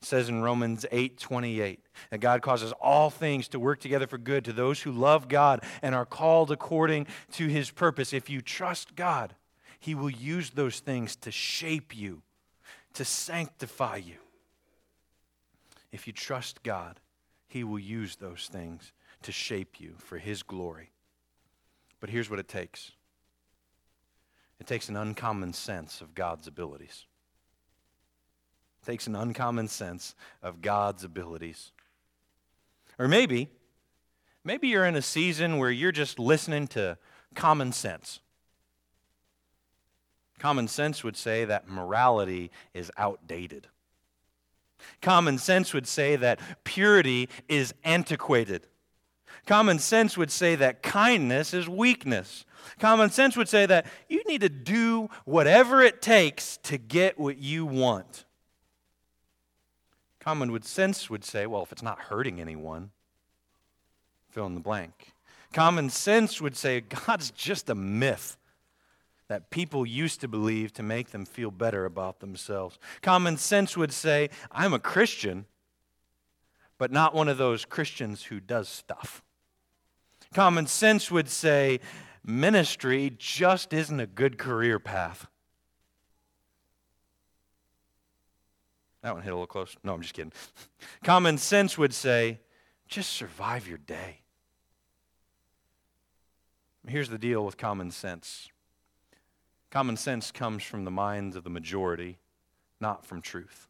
says 0.04 0.28
in 0.28 0.42
Romans 0.42 0.84
8:28 0.90 1.80
that 2.10 2.18
God 2.18 2.42
causes 2.42 2.72
all 2.72 3.10
things 3.10 3.48
to 3.48 3.60
work 3.60 3.80
together 3.80 4.06
for 4.06 4.18
good 4.18 4.44
to 4.44 4.52
those 4.52 4.82
who 4.82 4.92
love 4.92 5.28
God 5.28 5.64
and 5.80 5.94
are 5.94 6.06
called 6.06 6.50
according 6.50 7.06
to 7.32 7.48
his 7.48 7.70
purpose. 7.70 8.12
If 8.12 8.28
you 8.28 8.40
trust 8.40 8.94
God, 8.96 9.34
he 9.78 9.94
will 9.94 10.10
use 10.10 10.50
those 10.50 10.80
things 10.80 11.16
to 11.16 11.30
shape 11.30 11.96
you, 11.96 12.22
to 12.94 13.04
sanctify 13.04 13.96
you. 13.96 14.18
If 15.90 16.06
you 16.06 16.12
trust 16.12 16.62
God, 16.62 17.00
he 17.48 17.64
will 17.64 17.78
use 17.78 18.16
those 18.16 18.48
things 18.50 18.92
to 19.22 19.32
shape 19.32 19.80
you 19.80 19.94
for 19.98 20.18
his 20.18 20.42
glory. 20.42 20.90
But 22.00 22.10
here's 22.10 22.30
what 22.30 22.38
it 22.38 22.48
takes. 22.48 22.92
It 24.58 24.66
takes 24.66 24.88
an 24.88 24.96
uncommon 24.96 25.52
sense 25.52 26.00
of 26.00 26.14
God's 26.14 26.46
abilities 26.46 27.06
takes 28.82 29.06
an 29.06 29.16
uncommon 29.16 29.68
sense 29.68 30.14
of 30.42 30.60
God's 30.60 31.04
abilities. 31.04 31.72
Or 32.98 33.08
maybe, 33.08 33.48
maybe 34.44 34.68
you're 34.68 34.84
in 34.84 34.96
a 34.96 35.02
season 35.02 35.58
where 35.58 35.70
you're 35.70 35.92
just 35.92 36.18
listening 36.18 36.66
to 36.68 36.98
common 37.34 37.72
sense. 37.72 38.20
Common 40.38 40.68
sense 40.68 41.04
would 41.04 41.16
say 41.16 41.44
that 41.44 41.68
morality 41.68 42.50
is 42.74 42.90
outdated. 42.96 43.68
Common 45.00 45.38
sense 45.38 45.72
would 45.72 45.86
say 45.86 46.16
that 46.16 46.40
purity 46.64 47.28
is 47.48 47.72
antiquated. 47.84 48.66
Common 49.46 49.78
sense 49.78 50.16
would 50.16 50.30
say 50.30 50.54
that 50.56 50.82
kindness 50.82 51.54
is 51.54 51.68
weakness. 51.68 52.44
Common 52.78 53.10
sense 53.10 53.36
would 53.36 53.48
say 53.48 53.66
that 53.66 53.86
you 54.08 54.22
need 54.26 54.40
to 54.40 54.48
do 54.48 55.08
whatever 55.24 55.80
it 55.82 56.02
takes 56.02 56.58
to 56.58 56.78
get 56.78 57.18
what 57.18 57.38
you 57.38 57.66
want. 57.66 58.24
Common 60.22 60.52
would 60.52 60.64
sense 60.64 61.10
would 61.10 61.24
say, 61.24 61.46
well, 61.46 61.64
if 61.64 61.72
it's 61.72 61.82
not 61.82 61.98
hurting 61.98 62.40
anyone, 62.40 62.92
fill 64.30 64.46
in 64.46 64.54
the 64.54 64.60
blank. 64.60 65.12
Common 65.52 65.90
sense 65.90 66.40
would 66.40 66.56
say 66.56 66.80
God's 66.80 67.32
just 67.32 67.68
a 67.68 67.74
myth. 67.74 68.36
that 69.32 69.48
people 69.48 69.86
used 69.86 70.20
to 70.20 70.28
believe 70.28 70.74
to 70.74 70.82
make 70.82 71.10
them 71.10 71.24
feel 71.24 71.50
better 71.50 71.86
about 71.86 72.20
themselves. 72.20 72.78
Common 73.00 73.38
sense 73.38 73.78
would 73.78 73.90
say, 73.90 74.28
I'm 74.50 74.74
a 74.74 74.78
Christian, 74.78 75.46
but 76.76 76.92
not 76.92 77.14
one 77.14 77.28
of 77.28 77.38
those 77.38 77.64
Christians 77.64 78.24
who 78.24 78.40
does 78.40 78.68
stuff. 78.68 79.22
Common 80.34 80.66
sense 80.66 81.10
would 81.10 81.30
say, 81.30 81.80
ministry 82.22 83.10
just 83.16 83.72
isn't 83.72 84.00
a 84.00 84.06
good 84.06 84.36
career 84.36 84.78
path. 84.78 85.26
That 89.02 89.14
one 89.14 89.22
hit 89.22 89.30
a 89.30 89.34
little 89.34 89.46
close. 89.46 89.76
No, 89.82 89.94
I'm 89.94 90.00
just 90.00 90.14
kidding. 90.14 90.32
Common 91.04 91.38
sense 91.38 91.76
would 91.76 91.92
say, 91.92 92.40
just 92.86 93.10
survive 93.10 93.68
your 93.68 93.78
day. 93.78 94.22
Here's 96.86 97.08
the 97.08 97.18
deal 97.18 97.44
with 97.44 97.56
common 97.56 97.90
sense 97.90 98.48
common 99.70 99.96
sense 99.96 100.30
comes 100.30 100.62
from 100.62 100.84
the 100.84 100.90
minds 100.90 101.34
of 101.36 101.44
the 101.44 101.50
majority, 101.50 102.18
not 102.80 103.06
from 103.06 103.22
truth. 103.22 103.68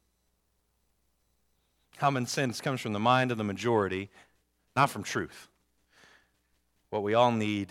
Common 1.96 2.26
sense 2.26 2.60
comes 2.60 2.80
from 2.80 2.92
the 2.92 2.98
mind 2.98 3.30
of 3.30 3.38
the 3.38 3.44
majority, 3.44 4.10
not 4.74 4.90
from 4.90 5.04
truth. 5.04 5.48
What 6.90 7.04
we 7.04 7.14
all 7.14 7.30
need 7.30 7.68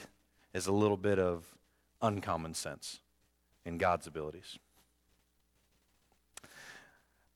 is 0.53 0.67
a 0.67 0.71
little 0.71 0.95
bit 0.95 1.19
of 1.19 1.43
uncommon 2.01 2.53
sense 2.53 3.01
in 3.65 3.77
God's 3.77 4.07
abilities. 4.07 4.57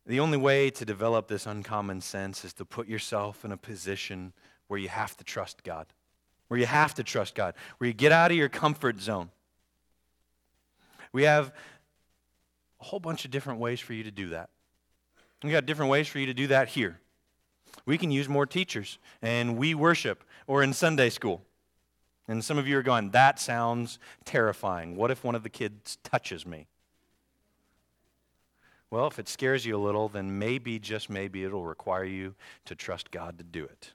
The 0.08 0.20
only 0.20 0.38
way 0.38 0.70
to 0.70 0.86
develop 0.86 1.28
this 1.28 1.48
uncommon 1.48 2.02
sense 2.02 2.46
is 2.46 2.54
to 2.54 2.66
put 2.66 2.88
yourself 2.88 3.44
in 3.44 3.52
a 3.52 3.58
position 3.58 4.34
where 4.68 4.80
you 4.80 4.90
have 4.90 5.18
to 5.18 5.24
trust 5.24 5.64
God, 5.64 5.88
where 6.48 6.60
you 6.60 6.68
have 6.68 6.94
to 6.96 7.04
trust 7.04 7.34
God, 7.34 7.56
where 7.78 7.88
you 7.88 7.94
get 7.94 8.12
out 8.12 8.32
of 8.32 8.38
your 8.38 8.50
comfort 8.50 9.00
zone. 9.00 9.32
We 11.12 11.24
have 11.24 11.54
a 12.80 12.84
whole 12.84 13.00
bunch 13.00 13.26
of 13.26 13.32
different 13.32 13.60
ways 13.60 13.80
for 13.80 13.94
you 13.94 14.04
to 14.04 14.12
do 14.12 14.30
that. 14.30 14.50
We 15.44 15.52
got 15.52 15.66
different 15.66 15.92
ways 15.92 16.08
for 16.08 16.20
you 16.20 16.26
to 16.28 16.34
do 16.34 16.48
that 16.48 16.70
here. 16.70 17.00
We 17.86 17.98
can 17.98 18.12
use 18.12 18.30
more 18.30 18.46
teachers, 18.46 19.00
and 19.22 19.58
we 19.58 19.74
worship, 19.74 20.24
or 20.48 20.62
in 20.62 20.74
Sunday 20.74 21.10
school. 21.10 21.42
And 22.28 22.44
some 22.44 22.58
of 22.58 22.68
you 22.68 22.78
are 22.78 22.84
going, 22.84 23.12
that 23.12 23.40
sounds 23.40 24.00
terrifying. 24.24 24.96
What 24.96 25.12
if 25.12 25.24
one 25.24 25.36
of 25.36 25.44
the 25.44 25.50
kids 25.50 25.98
touches 26.04 26.46
me? 26.46 26.68
Well, 28.92 29.08
if 29.08 29.20
it 29.20 29.28
scares 29.28 29.66
you 29.66 29.76
a 29.76 29.82
little, 29.84 30.10
then 30.10 30.40
maybe, 30.40 30.80
just 30.80 31.10
maybe, 31.10 31.44
it'll 31.44 31.66
require 31.66 32.06
you 32.06 32.36
to 32.66 32.76
trust 32.76 33.12
God 33.12 33.38
to 33.38 33.44
do 33.44 33.64
it. 33.64 33.94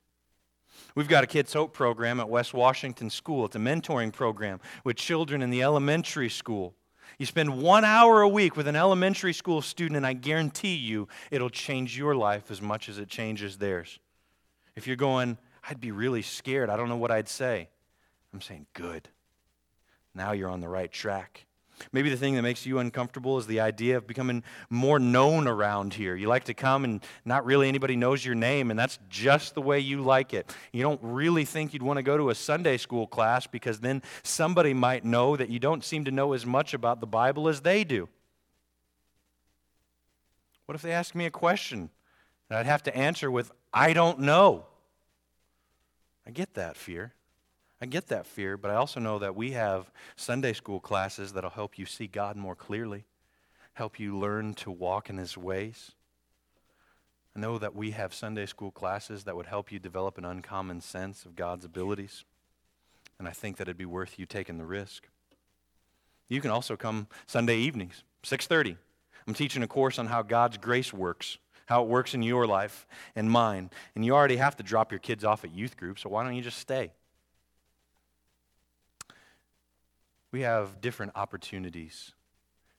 We've 0.94 1.08
got 1.08 1.24
a 1.24 1.26
Kids 1.26 1.52
Hope 1.52 1.72
program 1.72 2.20
at 2.20 2.28
West 2.28 2.54
Washington 2.54 3.10
School. 3.10 3.46
It's 3.46 3.56
a 3.56 3.60
mentoring 3.60 4.12
program 4.12 4.60
with 4.84 4.96
children 4.96 5.42
in 5.42 5.50
the 5.50 5.62
elementary 5.62 6.28
school. 6.28 6.74
You 7.18 7.26
spend 7.26 7.62
one 7.62 7.84
hour 7.84 8.22
a 8.22 8.28
week 8.28 8.56
with 8.56 8.66
an 8.66 8.76
elementary 8.76 9.32
school 9.32 9.62
student, 9.62 9.96
and 9.96 10.06
I 10.06 10.12
guarantee 10.12 10.76
you 10.76 11.08
it'll 11.30 11.50
change 11.50 11.96
your 11.96 12.14
life 12.14 12.50
as 12.50 12.62
much 12.62 12.88
as 12.88 12.98
it 12.98 13.08
changes 13.08 13.58
theirs. 13.58 13.98
If 14.74 14.86
you're 14.86 14.96
going, 14.96 15.38
I'd 15.68 15.80
be 15.80 15.90
really 15.90 16.22
scared, 16.22 16.70
I 16.70 16.76
don't 16.76 16.88
know 16.88 16.96
what 16.96 17.10
I'd 17.10 17.28
say, 17.28 17.68
I'm 18.32 18.40
saying, 18.40 18.66
good. 18.72 19.08
Now 20.14 20.32
you're 20.32 20.48
on 20.48 20.60
the 20.60 20.68
right 20.68 20.90
track. 20.90 21.46
Maybe 21.92 22.10
the 22.10 22.16
thing 22.16 22.34
that 22.34 22.42
makes 22.42 22.66
you 22.66 22.78
uncomfortable 22.78 23.38
is 23.38 23.46
the 23.46 23.60
idea 23.60 23.96
of 23.96 24.06
becoming 24.06 24.42
more 24.68 24.98
known 24.98 25.48
around 25.48 25.94
here. 25.94 26.14
You 26.14 26.28
like 26.28 26.44
to 26.44 26.54
come 26.54 26.84
and 26.84 27.02
not 27.24 27.44
really 27.44 27.68
anybody 27.68 27.96
knows 27.96 28.24
your 28.24 28.34
name, 28.34 28.70
and 28.70 28.78
that's 28.78 28.98
just 29.08 29.54
the 29.54 29.62
way 29.62 29.80
you 29.80 30.02
like 30.02 30.34
it. 30.34 30.54
You 30.72 30.82
don't 30.82 31.00
really 31.02 31.44
think 31.44 31.72
you'd 31.72 31.82
want 31.82 31.96
to 31.96 32.02
go 32.02 32.16
to 32.16 32.30
a 32.30 32.34
Sunday 32.34 32.76
school 32.76 33.06
class 33.06 33.46
because 33.46 33.80
then 33.80 34.02
somebody 34.22 34.74
might 34.74 35.04
know 35.04 35.36
that 35.36 35.48
you 35.48 35.58
don't 35.58 35.84
seem 35.84 36.04
to 36.04 36.10
know 36.10 36.32
as 36.32 36.46
much 36.46 36.74
about 36.74 37.00
the 37.00 37.06
Bible 37.06 37.48
as 37.48 37.60
they 37.60 37.84
do. 37.84 38.08
What 40.66 40.74
if 40.74 40.82
they 40.82 40.92
ask 40.92 41.14
me 41.14 41.26
a 41.26 41.30
question 41.30 41.90
and 42.48 42.58
I'd 42.58 42.66
have 42.66 42.82
to 42.84 42.96
answer 42.96 43.30
with, 43.30 43.50
I 43.72 43.92
don't 43.92 44.20
know? 44.20 44.66
I 46.26 46.30
get 46.30 46.54
that 46.54 46.76
fear. 46.76 47.12
I 47.82 47.86
get 47.86 48.08
that 48.08 48.26
fear, 48.26 48.58
but 48.58 48.70
I 48.70 48.74
also 48.74 49.00
know 49.00 49.18
that 49.18 49.34
we 49.34 49.52
have 49.52 49.90
Sunday 50.14 50.52
school 50.52 50.80
classes 50.80 51.32
that'll 51.32 51.50
help 51.50 51.78
you 51.78 51.86
see 51.86 52.06
God 52.06 52.36
more 52.36 52.54
clearly, 52.54 53.04
help 53.72 53.98
you 53.98 54.18
learn 54.18 54.52
to 54.54 54.70
walk 54.70 55.08
in 55.08 55.16
His 55.16 55.38
ways. 55.38 55.92
I 57.34 57.40
know 57.40 57.58
that 57.58 57.74
we 57.74 57.92
have 57.92 58.12
Sunday 58.12 58.44
school 58.44 58.70
classes 58.70 59.24
that 59.24 59.34
would 59.34 59.46
help 59.46 59.72
you 59.72 59.78
develop 59.78 60.18
an 60.18 60.26
uncommon 60.26 60.82
sense 60.82 61.24
of 61.24 61.36
God's 61.36 61.64
abilities, 61.64 62.24
and 63.18 63.26
I 63.26 63.30
think 63.30 63.56
that 63.56 63.62
it'd 63.62 63.78
be 63.78 63.86
worth 63.86 64.18
you 64.18 64.26
taking 64.26 64.58
the 64.58 64.66
risk. 64.66 65.08
You 66.28 66.42
can 66.42 66.50
also 66.50 66.76
come 66.76 67.06
Sunday 67.26 67.56
evenings, 67.56 68.04
6:30. 68.22 68.76
I'm 69.26 69.34
teaching 69.34 69.62
a 69.62 69.68
course 69.68 69.98
on 69.98 70.08
how 70.08 70.22
God's 70.22 70.58
grace 70.58 70.92
works, 70.92 71.38
how 71.66 71.82
it 71.82 71.88
works 71.88 72.14
in 72.14 72.22
your 72.22 72.46
life 72.46 72.86
and 73.16 73.30
mine. 73.30 73.70
And 73.94 74.04
you 74.04 74.14
already 74.14 74.36
have 74.36 74.56
to 74.56 74.62
drop 74.62 74.92
your 74.92 74.98
kids 74.98 75.24
off 75.24 75.44
at 75.44 75.52
youth 75.52 75.76
group, 75.76 75.98
so 75.98 76.10
why 76.10 76.24
don't 76.24 76.34
you 76.34 76.42
just 76.42 76.58
stay? 76.58 76.92
We 80.32 80.42
have 80.42 80.80
different 80.80 81.12
opportunities 81.14 82.12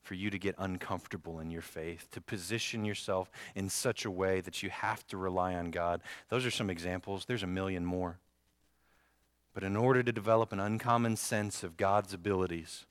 for 0.01 0.15
you 0.15 0.29
to 0.29 0.39
get 0.39 0.55
uncomfortable 0.57 1.39
in 1.39 1.51
your 1.51 1.61
faith, 1.61 2.07
to 2.11 2.21
position 2.21 2.85
yourself 2.85 3.29
in 3.55 3.69
such 3.69 4.03
a 4.05 4.11
way 4.11 4.41
that 4.41 4.63
you 4.63 4.69
have 4.69 5.05
to 5.07 5.17
rely 5.17 5.53
on 5.53 5.69
God. 5.69 6.01
Those 6.29 6.45
are 6.45 6.51
some 6.51 6.69
examples. 6.69 7.25
There's 7.25 7.43
a 7.43 7.47
million 7.47 7.85
more. 7.85 8.19
But 9.53 9.63
in 9.63 9.75
order 9.75 10.01
to 10.01 10.11
develop 10.11 10.53
an 10.53 10.59
uncommon 10.59 11.17
sense 11.17 11.63
of 11.63 11.77
God's 11.77 12.13
abilities, 12.13 12.85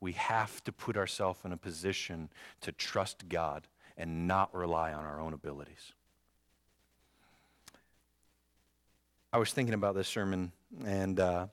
we 0.00 0.12
have 0.12 0.62
to 0.64 0.72
put 0.72 0.96
ourselves 0.96 1.40
in 1.44 1.52
a 1.52 1.56
position 1.56 2.28
to 2.60 2.72
trust 2.72 3.28
God 3.28 3.68
and 3.96 4.26
not 4.26 4.54
rely 4.54 4.92
on 4.92 5.04
our 5.04 5.20
own 5.20 5.32
abilities. 5.32 5.92
I 9.32 9.38
was 9.38 9.52
thinking 9.52 9.74
about 9.74 9.94
this 9.94 10.08
sermon, 10.08 10.52
and 10.84 11.18
uh, 11.18 11.46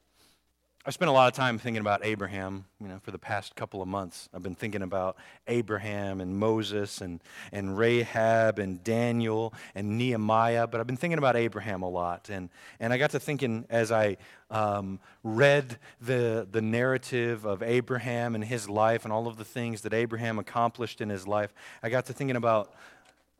I 0.89 0.91
spent 0.91 1.09
a 1.09 1.11
lot 1.11 1.27
of 1.27 1.35
time 1.35 1.59
thinking 1.59 1.81
about 1.81 2.03
Abraham, 2.03 2.65
you 2.81 2.87
know, 2.87 2.97
for 3.03 3.11
the 3.11 3.19
past 3.19 3.55
couple 3.55 3.79
of 3.83 3.87
months. 3.87 4.27
I've 4.33 4.41
been 4.41 4.55
thinking 4.55 4.81
about 4.81 5.17
Abraham 5.47 6.19
and 6.19 6.35
Moses 6.35 6.99
and, 7.01 7.21
and 7.51 7.77
Rahab 7.77 8.57
and 8.57 8.83
Daniel 8.83 9.53
and 9.75 9.99
Nehemiah, 9.99 10.65
but 10.65 10.81
I've 10.81 10.87
been 10.87 10.97
thinking 10.97 11.19
about 11.19 11.35
Abraham 11.35 11.83
a 11.83 11.87
lot. 11.87 12.31
And, 12.31 12.49
and 12.79 12.91
I 12.91 12.97
got 12.97 13.11
to 13.11 13.19
thinking 13.19 13.67
as 13.69 13.91
I 13.91 14.17
um, 14.49 14.99
read 15.23 15.77
the, 16.01 16.47
the 16.51 16.63
narrative 16.63 17.45
of 17.45 17.61
Abraham 17.61 18.33
and 18.33 18.43
his 18.43 18.67
life 18.67 19.03
and 19.03 19.13
all 19.13 19.27
of 19.27 19.37
the 19.37 19.45
things 19.45 19.81
that 19.81 19.93
Abraham 19.93 20.39
accomplished 20.39 21.01
in 21.01 21.09
his 21.09 21.27
life, 21.27 21.53
I 21.83 21.89
got 21.89 22.07
to 22.07 22.13
thinking 22.13 22.35
about 22.35 22.73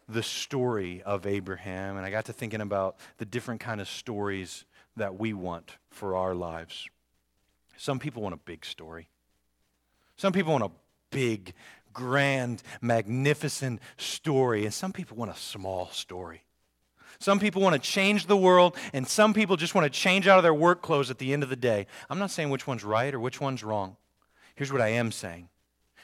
the 0.07 0.21
story 0.21 1.01
of 1.01 1.25
Abraham, 1.25 1.97
and 1.97 2.05
I 2.05 2.11
got 2.11 2.25
to 2.25 2.33
thinking 2.33 2.61
about 2.61 2.97
the 3.17 3.25
different 3.25 3.59
kind 3.59 3.81
of 3.81 3.89
stories 3.89 4.65
that 4.97 5.19
we 5.19 5.33
want 5.33 5.77
for 5.89 6.15
our 6.15 6.35
lives. 6.35 6.87
Some 7.79 7.97
people 7.97 8.21
want 8.21 8.33
a 8.33 8.39
big 8.39 8.65
story. 8.65 9.07
Some 10.17 10.33
people 10.33 10.51
want 10.51 10.65
a 10.65 10.71
big, 11.11 11.53
grand, 11.93 12.61
magnificent 12.81 13.79
story, 13.95 14.65
and 14.65 14.73
some 14.73 14.91
people 14.91 15.15
want 15.15 15.31
a 15.31 15.35
small 15.35 15.87
story. 15.87 16.43
Some 17.19 17.39
people 17.39 17.61
want 17.61 17.81
to 17.81 17.89
change 17.89 18.25
the 18.25 18.35
world, 18.35 18.75
and 18.91 19.07
some 19.07 19.33
people 19.33 19.55
just 19.55 19.75
want 19.75 19.85
to 19.85 19.89
change 19.89 20.27
out 20.27 20.37
of 20.37 20.43
their 20.43 20.53
work 20.53 20.81
clothes 20.81 21.09
at 21.09 21.19
the 21.19 21.31
end 21.31 21.41
of 21.41 21.47
the 21.47 21.55
day. 21.55 21.87
I'm 22.09 22.19
not 22.19 22.31
saying 22.31 22.49
which 22.49 22.67
one's 22.67 22.83
right 22.83 23.13
or 23.13 23.19
which 23.21 23.39
one's 23.39 23.63
wrong. 23.63 23.95
Here's 24.55 24.73
what 24.73 24.81
I 24.81 24.89
am 24.89 25.09
saying. 25.13 25.47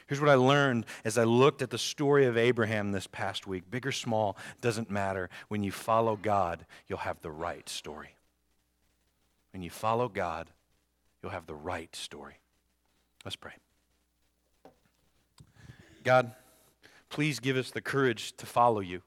Here's 0.08 0.22
what 0.22 0.30
I 0.30 0.36
learned 0.36 0.86
as 1.04 1.18
I 1.18 1.26
looked 1.26 1.62
at 1.62 1.72
the 1.72 1.78
story 1.78 2.26
of 2.26 2.38
Abraham 2.38 2.94
this 2.94 3.08
past 3.08 3.48
week. 3.48 3.70
Big 3.70 3.86
or 3.86 3.92
small 3.92 4.38
doesn't 4.62 4.90
matter. 4.90 5.30
When 5.50 5.62
you 5.62 5.74
follow 5.74 6.16
God, 6.16 6.66
you'll 6.88 7.00
have 7.00 7.20
the 7.20 7.32
right 7.32 7.68
story. 7.68 8.16
When 9.52 9.62
you 9.62 9.70
follow 9.70 10.08
God, 10.08 10.52
you'll 11.26 11.32
have 11.32 11.48
the 11.48 11.56
right 11.56 11.96
story. 11.96 12.36
Let's 13.24 13.36
pray. 13.36 13.54
God, 16.04 16.34
please 17.10 17.40
give 17.40 17.58
us 17.58 17.72
the 17.72 17.82
courage 17.82 18.38
to 18.38 18.46
follow 18.46 18.80
you 18.80 19.02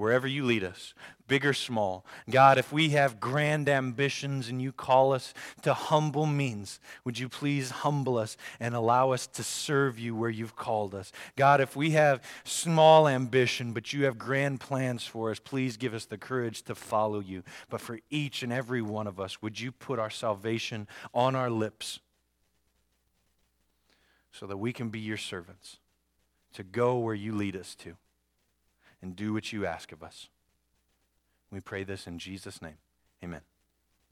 wherever 0.00 0.26
you 0.26 0.42
lead 0.42 0.64
us, 0.64 0.94
big 1.28 1.44
or 1.44 1.52
small. 1.52 2.06
God, 2.30 2.56
if 2.56 2.72
we 2.72 2.88
have 2.88 3.20
grand 3.20 3.68
ambitions 3.68 4.48
and 4.48 4.60
you 4.60 4.72
call 4.72 5.12
us 5.12 5.34
to 5.60 5.74
humble 5.74 6.24
means, 6.24 6.80
would 7.04 7.18
you 7.18 7.28
please 7.28 7.70
humble 7.70 8.16
us 8.16 8.38
and 8.58 8.74
allow 8.74 9.10
us 9.10 9.26
to 9.26 9.42
serve 9.42 9.98
you 9.98 10.16
where 10.16 10.30
you've 10.30 10.56
called 10.56 10.94
us? 10.94 11.12
God, 11.36 11.60
if 11.60 11.76
we 11.76 11.90
have 11.90 12.22
small 12.44 13.06
ambition 13.06 13.74
but 13.74 13.92
you 13.92 14.06
have 14.06 14.16
grand 14.16 14.58
plans 14.58 15.04
for 15.04 15.30
us, 15.30 15.38
please 15.38 15.76
give 15.76 15.92
us 15.92 16.06
the 16.06 16.16
courage 16.16 16.62
to 16.62 16.74
follow 16.74 17.20
you. 17.20 17.42
But 17.68 17.82
for 17.82 17.98
each 18.08 18.42
and 18.42 18.50
every 18.50 18.80
one 18.80 19.06
of 19.06 19.20
us, 19.20 19.42
would 19.42 19.60
you 19.60 19.70
put 19.70 19.98
our 19.98 20.08
salvation 20.08 20.88
on 21.12 21.36
our 21.36 21.50
lips 21.50 22.00
so 24.32 24.46
that 24.46 24.56
we 24.56 24.72
can 24.72 24.88
be 24.88 25.00
your 25.00 25.18
servants, 25.18 25.76
to 26.54 26.62
go 26.62 26.96
where 26.96 27.14
you 27.14 27.36
lead 27.36 27.54
us 27.54 27.74
to? 27.74 27.96
And 29.02 29.16
do 29.16 29.32
what 29.32 29.52
you 29.52 29.66
ask 29.66 29.92
of 29.92 30.02
us. 30.02 30.28
We 31.50 31.60
pray 31.60 31.84
this 31.84 32.06
in 32.06 32.18
Jesus' 32.18 32.62
name. 32.62 32.78
Amen. 33.22 33.40